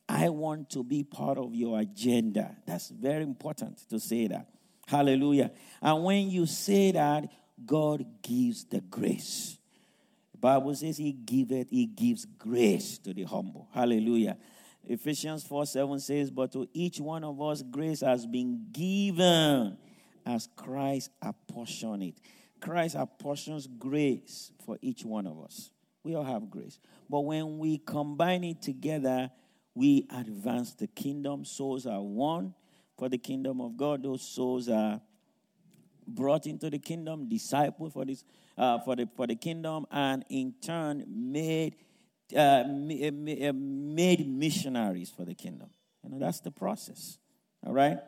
I 0.08 0.28
want 0.28 0.70
to 0.70 0.84
be 0.84 1.02
part 1.02 1.38
of 1.38 1.54
your 1.54 1.80
agenda. 1.80 2.56
That's 2.66 2.90
very 2.90 3.22
important 3.22 3.78
to 3.88 3.98
say 3.98 4.28
that. 4.28 4.48
Hallelujah. 4.86 5.50
And 5.80 6.04
when 6.04 6.30
you 6.30 6.46
say 6.46 6.92
that, 6.92 7.30
God 7.64 8.04
gives 8.22 8.64
the 8.64 8.80
grace. 8.80 9.58
The 10.32 10.38
Bible 10.38 10.74
says 10.74 10.98
he 10.98 11.12
giveth, 11.12 11.70
he 11.70 11.86
gives 11.86 12.26
grace 12.26 12.98
to 12.98 13.14
the 13.14 13.22
humble. 13.22 13.68
Hallelujah. 13.72 14.36
Ephesians 14.86 15.44
4 15.44 15.66
7 15.66 15.98
says, 16.00 16.30
But 16.30 16.52
to 16.52 16.68
each 16.72 17.00
one 17.00 17.24
of 17.24 17.40
us 17.40 17.62
grace 17.62 18.00
has 18.00 18.26
been 18.26 18.66
given 18.72 19.76
as 20.26 20.48
Christ 20.56 21.10
apportioned 21.22 22.02
it. 22.02 22.14
Christ 22.60 22.96
apportions 22.96 23.66
grace 23.66 24.52
for 24.64 24.78
each 24.80 25.04
one 25.04 25.26
of 25.26 25.42
us. 25.42 25.70
We 26.02 26.14
all 26.14 26.24
have 26.24 26.50
grace. 26.50 26.78
But 27.08 27.20
when 27.20 27.58
we 27.58 27.78
combine 27.78 28.44
it 28.44 28.62
together, 28.62 29.30
we 29.74 30.06
advance 30.10 30.74
the 30.74 30.86
kingdom. 30.86 31.44
Souls 31.44 31.86
are 31.86 32.02
won 32.02 32.54
for 32.98 33.08
the 33.08 33.18
kingdom 33.18 33.60
of 33.60 33.76
God. 33.76 34.02
Those 34.02 34.22
souls 34.22 34.68
are 34.68 35.00
brought 36.06 36.46
into 36.46 36.70
the 36.70 36.78
kingdom, 36.78 37.28
discipled 37.28 37.92
for 37.92 38.04
this 38.04 38.24
uh, 38.56 38.78
for 38.80 38.96
the 38.96 39.08
for 39.16 39.26
the 39.26 39.34
kingdom, 39.34 39.86
and 39.90 40.24
in 40.28 40.54
turn 40.60 41.04
made 41.08 41.74
uh, 42.34 42.38
uh, 42.38 43.48
uh, 43.48 43.52
made 43.54 44.28
missionaries 44.28 45.10
for 45.10 45.24
the 45.24 45.34
kingdom. 45.34 45.70
You 46.02 46.10
know, 46.10 46.18
that's 46.18 46.40
the 46.40 46.50
process. 46.50 47.18
All 47.64 47.72
right? 47.72 47.98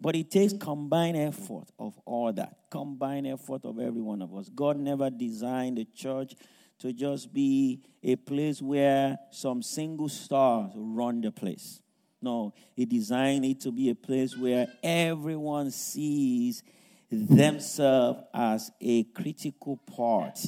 But 0.00 0.16
it 0.16 0.30
takes 0.30 0.54
combined 0.54 1.16
effort 1.16 1.68
of 1.78 1.98
all 2.06 2.32
that, 2.32 2.56
combined 2.70 3.26
effort 3.26 3.64
of 3.64 3.78
every 3.78 4.00
one 4.00 4.22
of 4.22 4.34
us. 4.34 4.48
God 4.48 4.78
never 4.78 5.10
designed 5.10 5.78
the 5.78 5.84
church 5.84 6.34
to 6.78 6.92
just 6.92 7.32
be 7.32 7.82
a 8.02 8.16
place 8.16 8.62
where 8.62 9.18
some 9.30 9.62
single 9.62 10.08
stars 10.08 10.72
run 10.74 11.20
the 11.20 11.30
place. 11.30 11.80
No, 12.22 12.54
He 12.74 12.86
designed 12.86 13.44
it 13.44 13.60
to 13.60 13.72
be 13.72 13.90
a 13.90 13.94
place 13.94 14.36
where 14.36 14.66
everyone 14.82 15.70
sees 15.70 16.62
themselves 17.10 18.20
as 18.32 18.70
a 18.80 19.04
critical 19.04 19.76
part 19.76 20.38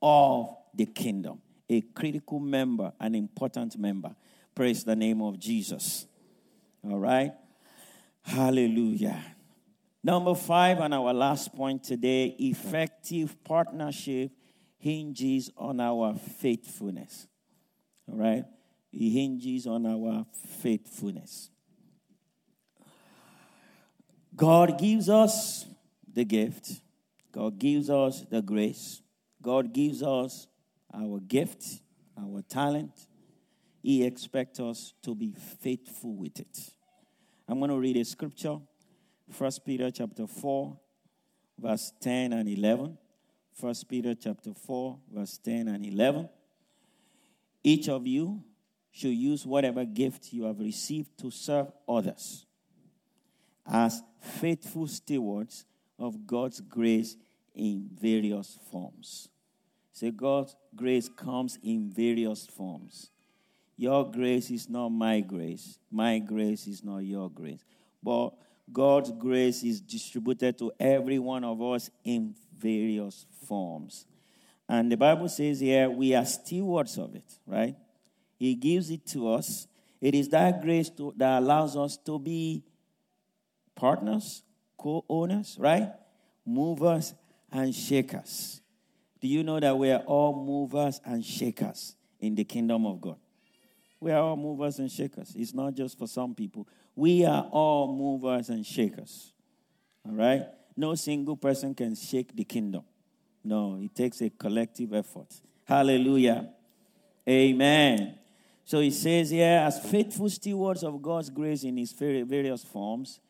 of 0.00 0.56
the 0.74 0.86
kingdom 0.86 1.40
a 1.72 1.80
critical 1.80 2.38
member, 2.38 2.92
an 3.00 3.14
important 3.14 3.78
member. 3.78 4.14
Praise 4.54 4.84
the 4.84 4.94
name 4.94 5.22
of 5.22 5.38
Jesus. 5.38 6.06
All 6.84 6.98
right? 6.98 7.32
Hallelujah. 8.22 9.24
Number 10.04 10.34
five, 10.34 10.80
and 10.80 10.92
our 10.92 11.14
last 11.14 11.54
point 11.54 11.84
today 11.84 12.36
effective 12.38 13.42
partnership 13.44 14.32
hinges 14.76 15.50
on 15.56 15.80
our 15.80 16.14
faithfulness. 16.14 17.26
All 18.08 18.18
right? 18.18 18.44
It 18.92 19.10
hinges 19.10 19.66
on 19.66 19.86
our 19.86 20.26
faithfulness. 20.60 21.50
God 24.34 24.78
gives 24.78 25.08
us 25.08 25.66
the 26.12 26.24
gift, 26.24 26.82
God 27.32 27.58
gives 27.58 27.88
us 27.88 28.22
the 28.28 28.42
grace, 28.42 29.00
God 29.40 29.72
gives 29.72 30.02
us 30.02 30.46
our 30.94 31.20
gift, 31.20 31.64
our 32.18 32.42
talent. 32.42 33.06
He 33.82 34.04
expects 34.04 34.60
us 34.60 34.94
to 35.02 35.14
be 35.14 35.34
faithful 35.60 36.14
with 36.14 36.38
it. 36.38 36.58
I'm 37.48 37.58
going 37.58 37.70
to 37.70 37.78
read 37.78 37.96
a 37.96 38.04
scripture, 38.04 38.58
1 39.36 39.50
Peter 39.64 39.90
chapter 39.90 40.26
4, 40.26 40.78
verse 41.58 41.92
10 42.00 42.32
and 42.32 42.48
11. 42.48 42.96
1 43.58 43.74
Peter 43.88 44.14
chapter 44.14 44.52
4, 44.54 44.98
verse 45.12 45.38
10 45.38 45.68
and 45.68 45.84
11. 45.84 46.28
Each 47.64 47.88
of 47.88 48.06
you 48.06 48.42
should 48.90 49.14
use 49.14 49.46
whatever 49.46 49.84
gift 49.84 50.32
you 50.32 50.44
have 50.44 50.60
received 50.60 51.18
to 51.18 51.30
serve 51.30 51.72
others 51.88 52.46
as 53.66 54.02
faithful 54.20 54.86
stewards 54.86 55.64
of 55.98 56.26
God's 56.26 56.60
grace 56.60 57.16
in 57.54 57.88
various 58.00 58.58
forms. 58.70 59.28
Say, 59.92 60.10
God's 60.10 60.56
grace 60.74 61.08
comes 61.08 61.58
in 61.62 61.90
various 61.90 62.46
forms. 62.46 63.10
Your 63.76 64.10
grace 64.10 64.50
is 64.50 64.68
not 64.68 64.88
my 64.88 65.20
grace. 65.20 65.78
My 65.90 66.18
grace 66.18 66.66
is 66.66 66.82
not 66.82 66.98
your 66.98 67.30
grace. 67.30 67.64
But 68.02 68.30
God's 68.72 69.12
grace 69.12 69.62
is 69.62 69.80
distributed 69.80 70.58
to 70.58 70.72
every 70.80 71.18
one 71.18 71.44
of 71.44 71.60
us 71.60 71.90
in 72.04 72.34
various 72.56 73.26
forms. 73.46 74.06
And 74.68 74.90
the 74.90 74.96
Bible 74.96 75.28
says 75.28 75.60
here, 75.60 75.90
we 75.90 76.14
are 76.14 76.24
stewards 76.24 76.96
of 76.96 77.14
it, 77.14 77.38
right? 77.46 77.76
He 78.38 78.54
gives 78.54 78.90
it 78.90 79.06
to 79.08 79.32
us. 79.34 79.66
It 80.00 80.14
is 80.14 80.28
that 80.30 80.62
grace 80.62 80.88
to, 80.90 81.12
that 81.16 81.42
allows 81.42 81.76
us 81.76 81.98
to 82.06 82.18
be 82.18 82.64
partners, 83.74 84.42
co 84.78 85.04
owners, 85.08 85.56
right? 85.60 85.90
Movers 86.46 87.14
and 87.50 87.74
shakers. 87.74 88.61
Do 89.22 89.28
you 89.28 89.44
know 89.44 89.60
that 89.60 89.78
we 89.78 89.90
are 89.92 90.00
all 90.00 90.44
movers 90.44 91.00
and 91.04 91.24
shakers 91.24 91.94
in 92.18 92.34
the 92.34 92.42
kingdom 92.42 92.84
of 92.84 93.00
God? 93.00 93.16
We 94.00 94.10
are 94.10 94.20
all 94.20 94.36
movers 94.36 94.80
and 94.80 94.90
shakers. 94.90 95.32
It's 95.36 95.54
not 95.54 95.74
just 95.74 95.96
for 95.96 96.08
some 96.08 96.34
people. 96.34 96.66
We 96.96 97.24
are 97.24 97.44
all 97.52 97.96
movers 97.96 98.48
and 98.48 98.66
shakers. 98.66 99.32
All 100.04 100.16
right? 100.16 100.46
No 100.76 100.96
single 100.96 101.36
person 101.36 101.72
can 101.72 101.94
shake 101.94 102.34
the 102.34 102.42
kingdom. 102.42 102.82
No, 103.44 103.78
it 103.80 103.94
takes 103.94 104.20
a 104.22 104.30
collective 104.30 104.92
effort. 104.92 105.28
Hallelujah. 105.64 106.48
Amen. 107.28 108.18
So 108.64 108.80
he 108.80 108.90
says 108.90 109.30
here, 109.30 109.62
as 109.64 109.78
faithful 109.78 110.30
stewards 110.30 110.82
of 110.82 111.00
God's 111.00 111.30
grace 111.30 111.62
in 111.62 111.76
his 111.76 111.92
various 111.92 112.64
forms, 112.64 113.20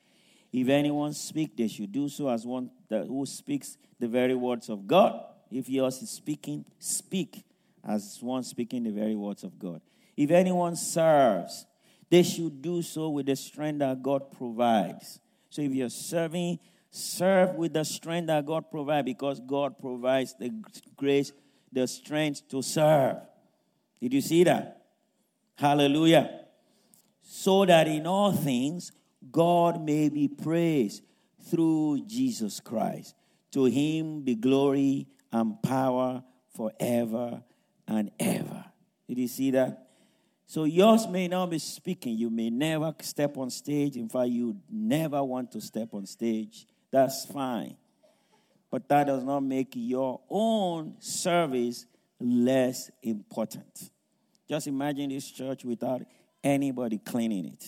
if 0.51 0.69
anyone 0.69 1.13
speak, 1.13 1.55
they 1.55 1.69
should 1.69 1.93
do 1.93 2.09
so 2.09 2.29
as 2.29 2.47
one 2.47 2.71
that, 2.89 3.07
who 3.07 3.27
speaks 3.27 3.77
the 3.99 4.09
very 4.09 4.35
words 4.35 4.71
of 4.71 4.87
God. 4.87 5.23
If 5.53 5.69
yours 5.69 6.03
is 6.03 6.11
speaking, 6.11 6.65
speak 6.79 7.45
as 7.87 8.19
one 8.21 8.43
speaking 8.43 8.85
the 8.85 8.91
very 8.91 9.15
words 9.15 9.45
of 9.45 9.59
God. 9.59 9.81
If 10.17 10.31
anyone 10.31 10.77
serves, 10.77 11.67
they 12.11 12.23
should 12.23 12.62
do 12.62 12.83
so 12.83 13.11
with 13.11 13.27
the 13.27 13.37
strength 13.37 13.81
that 13.81 14.03
God 14.03 14.31
provides. 14.31 15.19
So 15.51 15.62
if 15.62 15.73
you're 15.73 15.91
serving, 15.91 16.59
serve 16.91 17.55
with 17.57 17.73
the 17.73 17.85
strength 17.85 18.27
that 18.27 18.47
God 18.47 18.71
provides 18.71 19.05
because 19.05 19.41
God 19.41 19.79
provides 19.79 20.35
the 20.38 20.53
grace, 20.97 21.33
the 21.73 21.87
strength 21.87 22.49
to 22.51 22.62
serve. 22.62 23.17
Did 24.01 24.12
you 24.15 24.21
see 24.21 24.45
that? 24.45 24.83
Hallelujah. 25.57 26.41
So 27.23 27.65
that 27.65 27.88
in 27.88 28.07
all 28.07 28.33
things, 28.33 28.93
God 29.31 29.83
may 29.83 30.09
be 30.09 30.29
praised 30.29 31.03
through 31.51 32.05
Jesus 32.07 32.61
Christ. 32.61 33.15
To 33.53 33.65
him 33.67 34.23
be 34.23 34.35
glory 34.35 35.07
and 35.33 35.62
power 35.62 36.23
forever 36.55 37.42
and 37.88 38.11
ever. 38.21 38.64
Did 39.09 39.18
you 39.18 39.29
see 39.29 39.51
that? 39.53 39.88
So 40.47 40.64
yours 40.64 41.09
may 41.09 41.29
not 41.29 41.51
be 41.51 41.59
speaking. 41.59 42.18
You 42.18 42.29
may 42.29 42.51
never 42.51 42.95
step 43.01 43.38
on 43.38 43.51
stage. 43.51 43.97
In 43.97 44.09
fact, 44.09 44.29
you 44.29 44.57
never 44.71 45.23
want 45.25 45.53
to 45.53 45.61
step 45.61 45.88
on 45.92 46.05
stage. 46.07 46.66
That's 46.90 47.25
fine. 47.25 47.77
But 48.71 48.88
that 48.88 49.07
does 49.07 49.25
not 49.25 49.40
make 49.40 49.73
your 49.75 50.21
own 50.29 50.97
service 50.99 51.87
less 52.21 52.90
important. 53.03 53.90
Just 54.49 54.66
imagine 54.66 55.09
this 55.09 55.31
church 55.31 55.64
without 55.64 56.03
anybody 56.45 56.99
cleaning 56.99 57.47
it. 57.47 57.64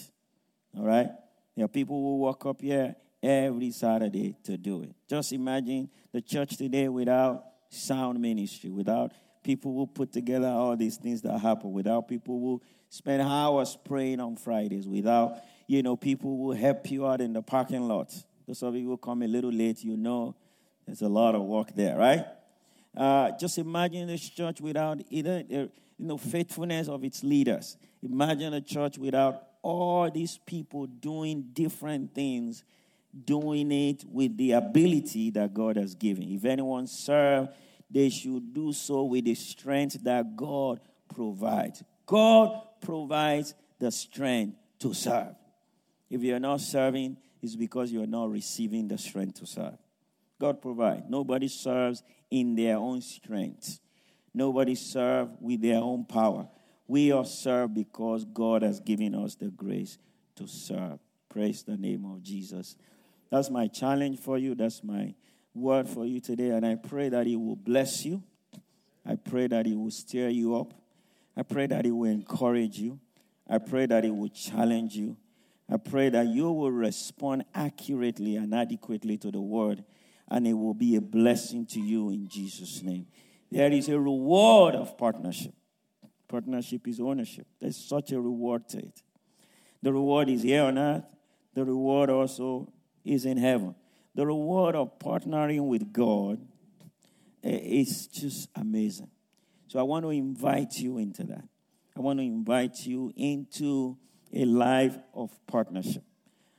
All 0.77 0.85
right? 0.85 1.09
There 1.57 1.65
are 1.65 1.69
people 1.69 1.97
who 1.97 2.19
walk 2.19 2.45
up 2.47 2.61
here 2.61 2.97
every 3.23 3.71
Saturday 3.71 4.37
to 4.45 4.57
do 4.57 4.83
it. 4.83 4.95
Just 5.09 5.33
imagine 5.33 5.89
the 6.13 6.21
church 6.21 6.57
today 6.57 6.89
without 6.89 7.45
sound 7.75 8.21
ministry, 8.21 8.71
without 8.71 9.13
people 9.43 9.75
who 9.75 9.87
put 9.87 10.13
together 10.13 10.49
all 10.49 10.77
these 10.77 10.97
things 10.97 11.23
that 11.23 11.39
happen, 11.39 11.73
without 11.73 12.09
people 12.09 12.39
who 12.39 12.63
spend 12.89 13.23
hours 13.23 13.77
praying 13.85 14.21
on 14.21 14.37
Fridays, 14.37 14.89
without, 14.89 15.39
you 15.67 15.83
know, 15.83 15.97
people 15.97 16.37
who 16.37 16.53
help 16.53 16.91
you 16.91 17.07
out 17.07 17.21
in 17.21 17.33
the 17.33 17.43
parking 17.43 17.87
lot. 17.87 18.15
Those 18.47 18.63
of 18.63 18.75
you 18.75 18.89
who 18.89 18.97
come 18.97 19.23
a 19.23 19.27
little 19.27 19.53
late, 19.53 19.85
you 19.85 19.97
know 19.97 20.35
there's 20.87 21.03
a 21.03 21.09
lot 21.09 21.35
of 21.35 21.43
work 21.43 21.75
there, 21.75 21.97
right? 21.97 22.27
Uh, 22.97 23.31
just 23.39 23.59
imagine 23.59 24.07
this 24.07 24.29
church 24.29 24.61
without 24.61 25.01
either, 25.11 25.43
uh, 25.51 25.55
you 25.55 25.71
know, 25.99 26.19
faithfulness 26.19 26.89
of 26.89 27.03
its 27.05 27.25
leaders. 27.25 27.77
Imagine 28.03 28.55
a 28.55 28.61
church 28.61 28.99
without 28.99 29.43
all 29.63 30.11
these 30.11 30.39
people 30.45 30.87
doing 30.87 31.49
different 31.53 32.15
things, 32.15 32.63
doing 33.25 33.71
it 33.71 34.05
with 34.07 34.37
the 34.37 34.53
ability 34.53 35.31
that 35.31 35.55
God 35.55 35.77
has 35.77 35.95
given. 35.95 36.25
If 36.25 36.45
anyone 36.45 36.87
serve, 36.87 37.49
they 37.91 38.09
should 38.09 38.53
do 38.53 38.73
so 38.73 39.05
with 39.05 39.25
the 39.25 39.35
strength 39.35 40.03
that 40.03 40.37
God 40.37 40.81
provides. 41.15 41.83
God 42.07 42.61
provides 42.81 43.55
the 43.79 43.91
strength 43.91 44.57
to 44.81 44.93
serve. 44.95 45.35
If 46.11 46.23
you're 46.23 46.41
not 46.41 46.61
serving, 46.61 47.17
it's 47.41 47.57
because 47.57 47.93
you're 47.93 48.07
not 48.07 48.31
receiving 48.31 48.89
the 48.89 48.99
strength 48.99 49.41
to 49.41 49.47
serve. 49.47 49.79
God 50.41 50.61
provides. 50.61 51.05
Nobody 51.09 51.49
serves 51.49 52.03
in 52.31 52.55
their 52.55 52.77
own 52.77 53.01
strength. 53.01 53.81
Nobody 54.33 54.75
serves 54.75 55.31
with 55.41 55.63
their 55.63 55.79
own 55.79 56.05
power. 56.05 56.49
We 56.87 57.13
are 57.13 57.25
served 57.25 57.75
because 57.75 58.25
God 58.25 58.63
has 58.63 58.81
given 58.81 59.15
us 59.15 59.37
the 59.37 59.49
grace 59.49 59.99
to 60.37 60.47
serve. 60.47 60.99
Praise 61.29 61.63
the 61.63 61.77
name 61.77 62.05
of 62.05 62.23
Jesus. 62.23 62.77
That's 63.31 63.51
my 63.51 63.67
challenge 63.69 64.19
for 64.19 64.39
you. 64.39 64.55
That's 64.55 64.83
my 64.85 65.15
word 65.55 65.89
for 65.89 66.05
you 66.07 66.21
today. 66.21 66.51
And 66.51 66.65
I 66.65 66.77
pray 66.77 67.09
that 67.09 67.27
He 67.27 67.37
will 67.37 67.57
bless 67.57 68.05
you. 68.05 68.23
I 69.07 69.17
pray 69.17 69.47
that 69.49 69.67
He 69.67 69.75
will 69.75 69.91
stir 69.91 70.29
you 70.29 70.57
up. 70.57 70.73
I 71.37 71.43
pray 71.43 71.67
that 71.67 71.85
He 71.85 71.91
will 71.91 72.11
encourage 72.11 72.79
you. 72.79 73.01
I 73.49 73.59
pray 73.59 73.87
that 73.87 74.05
He 74.05 74.11
will 74.11 74.29
challenge 74.29 74.95
you. 74.97 75.17
I 75.71 75.79
pray 75.79 76.11
that 76.11 76.27
you 76.27 76.51
will 76.53 76.71
respond 76.71 77.45
accurately 77.55 78.37
and 78.37 78.55
adequately 78.55 79.17
to 79.19 79.31
the 79.31 79.41
word, 79.41 79.83
and 80.29 80.47
it 80.47 80.53
will 80.53 80.75
be 80.75 80.97
a 80.97 81.01
blessing 81.01 81.67
to 81.67 81.81
you 81.81 82.11
in 82.11 82.29
Jesus' 82.29 82.83
name. 82.83 83.07
There 83.51 83.73
is 83.73 83.89
a 83.89 83.99
reward 83.99 84.75
of 84.75 84.99
partnership. 84.99 85.55
Partnership 86.29 86.87
is 86.87 87.01
ownership. 87.01 87.47
There's 87.61 87.77
such 87.77 88.13
a 88.13 88.21
reward 88.21 88.69
to 88.71 88.79
it. 88.79 89.03
The 89.83 89.93
reward 89.93 90.29
is 90.29 90.43
here 90.43 90.65
on 90.65 90.79
earth, 90.79 91.05
the 91.55 91.65
reward 91.65 92.11
also 92.11 92.73
is 93.05 93.25
in 93.25 93.37
heaven. 93.37 93.75
The 94.15 94.27
reward 94.27 94.77
of 94.77 94.99
partnering 94.99 95.67
with 95.67 95.93
God 95.93 96.39
eh, 97.43 97.59
is 97.63 98.07
just 98.07 98.49
amazing. 98.55 99.11
So 99.67 99.79
I 99.79 99.83
want 99.83 100.05
to 100.05 100.11
invite 100.11 100.79
you 100.79 100.99
into 100.99 101.25
that. 101.25 101.45
I 101.97 102.01
want 102.01 102.19
to 102.19 102.25
invite 102.25 102.87
you 102.87 103.13
into 103.17 103.97
a 104.33 104.45
life 104.45 104.97
of 105.13 105.31
partnership. 105.47 106.03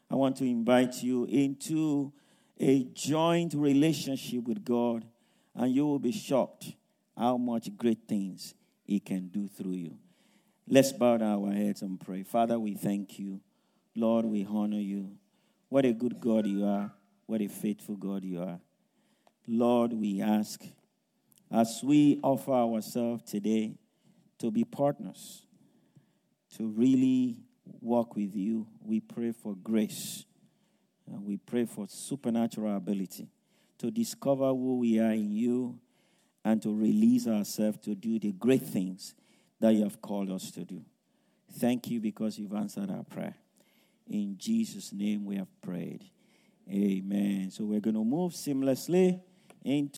I 0.10 0.16
want 0.16 0.38
to 0.38 0.46
invite 0.46 1.02
you 1.02 1.26
into 1.26 2.14
a 2.60 2.84
joint 2.94 3.54
relationship 3.54 4.44
with 4.44 4.64
God, 4.64 5.06
and 5.54 5.74
you 5.74 5.86
will 5.86 6.00
be 6.00 6.12
shocked 6.12 6.74
how 7.18 7.38
much 7.38 7.76
great 7.76 8.08
things 8.08 8.54
he 8.84 9.00
can 9.00 9.28
do 9.28 9.48
through 9.48 9.74
you. 9.74 9.98
Let's 10.68 10.92
bow 10.92 11.18
our 11.18 11.52
heads 11.52 11.82
and 11.82 12.00
pray. 12.00 12.24
Father, 12.24 12.60
we 12.60 12.76
thank 12.76 13.20
you. 13.20 13.42
Lord, 13.96 14.26
we 14.26 14.46
honor 14.50 14.80
you. 14.80 15.18
What 15.76 15.84
a 15.84 15.92
good 15.92 16.22
God 16.22 16.48
you 16.48 16.66
are. 16.66 16.90
What 17.26 17.42
a 17.42 17.50
faithful 17.50 17.98
God 17.98 18.24
you 18.24 18.42
are. 18.42 18.62
Lord, 19.46 19.92
we 19.92 20.22
ask 20.22 20.64
as 21.52 21.82
we 21.84 22.18
offer 22.24 22.54
ourselves 22.54 23.30
today 23.30 23.76
to 24.40 24.52
be 24.52 24.64
partners, 24.64 25.46
to 26.56 26.66
really 26.66 27.40
walk 27.82 28.16
with 28.16 28.38
you, 28.38 28.68
we 28.86 29.02
pray 29.02 29.34
for 29.34 29.54
grace. 29.54 30.24
And 31.12 31.26
we 31.26 31.36
pray 31.36 31.66
for 31.66 31.88
supernatural 31.90 32.74
ability 32.74 33.28
to 33.80 33.92
discover 33.92 34.48
who 34.48 34.78
we 34.78 34.98
are 35.02 35.12
in 35.12 35.30
you 35.30 35.78
and 36.46 36.62
to 36.62 36.74
release 36.74 37.28
ourselves 37.28 37.80
to 37.80 37.96
do 37.96 38.18
the 38.18 38.32
great 38.32 38.62
things 38.62 39.14
that 39.60 39.74
you 39.74 39.84
have 39.84 40.02
called 40.02 40.32
us 40.32 40.52
to 40.52 40.64
do. 40.64 40.86
Thank 41.60 41.90
you 41.90 42.00
because 42.00 42.40
you've 42.40 42.54
answered 42.54 42.90
our 42.90 43.04
prayer. 43.04 43.36
In 44.08 44.38
Jesus' 44.38 44.94
name 44.94 45.26
we 45.26 45.38
have 45.38 45.62
prayed. 45.62 46.06
Amen. 46.70 47.52
So 47.52 47.64
we're 47.64 47.80
going 47.80 47.96
to 47.96 48.04
move 48.04 48.34
seamlessly 48.34 49.22
into 49.64 49.94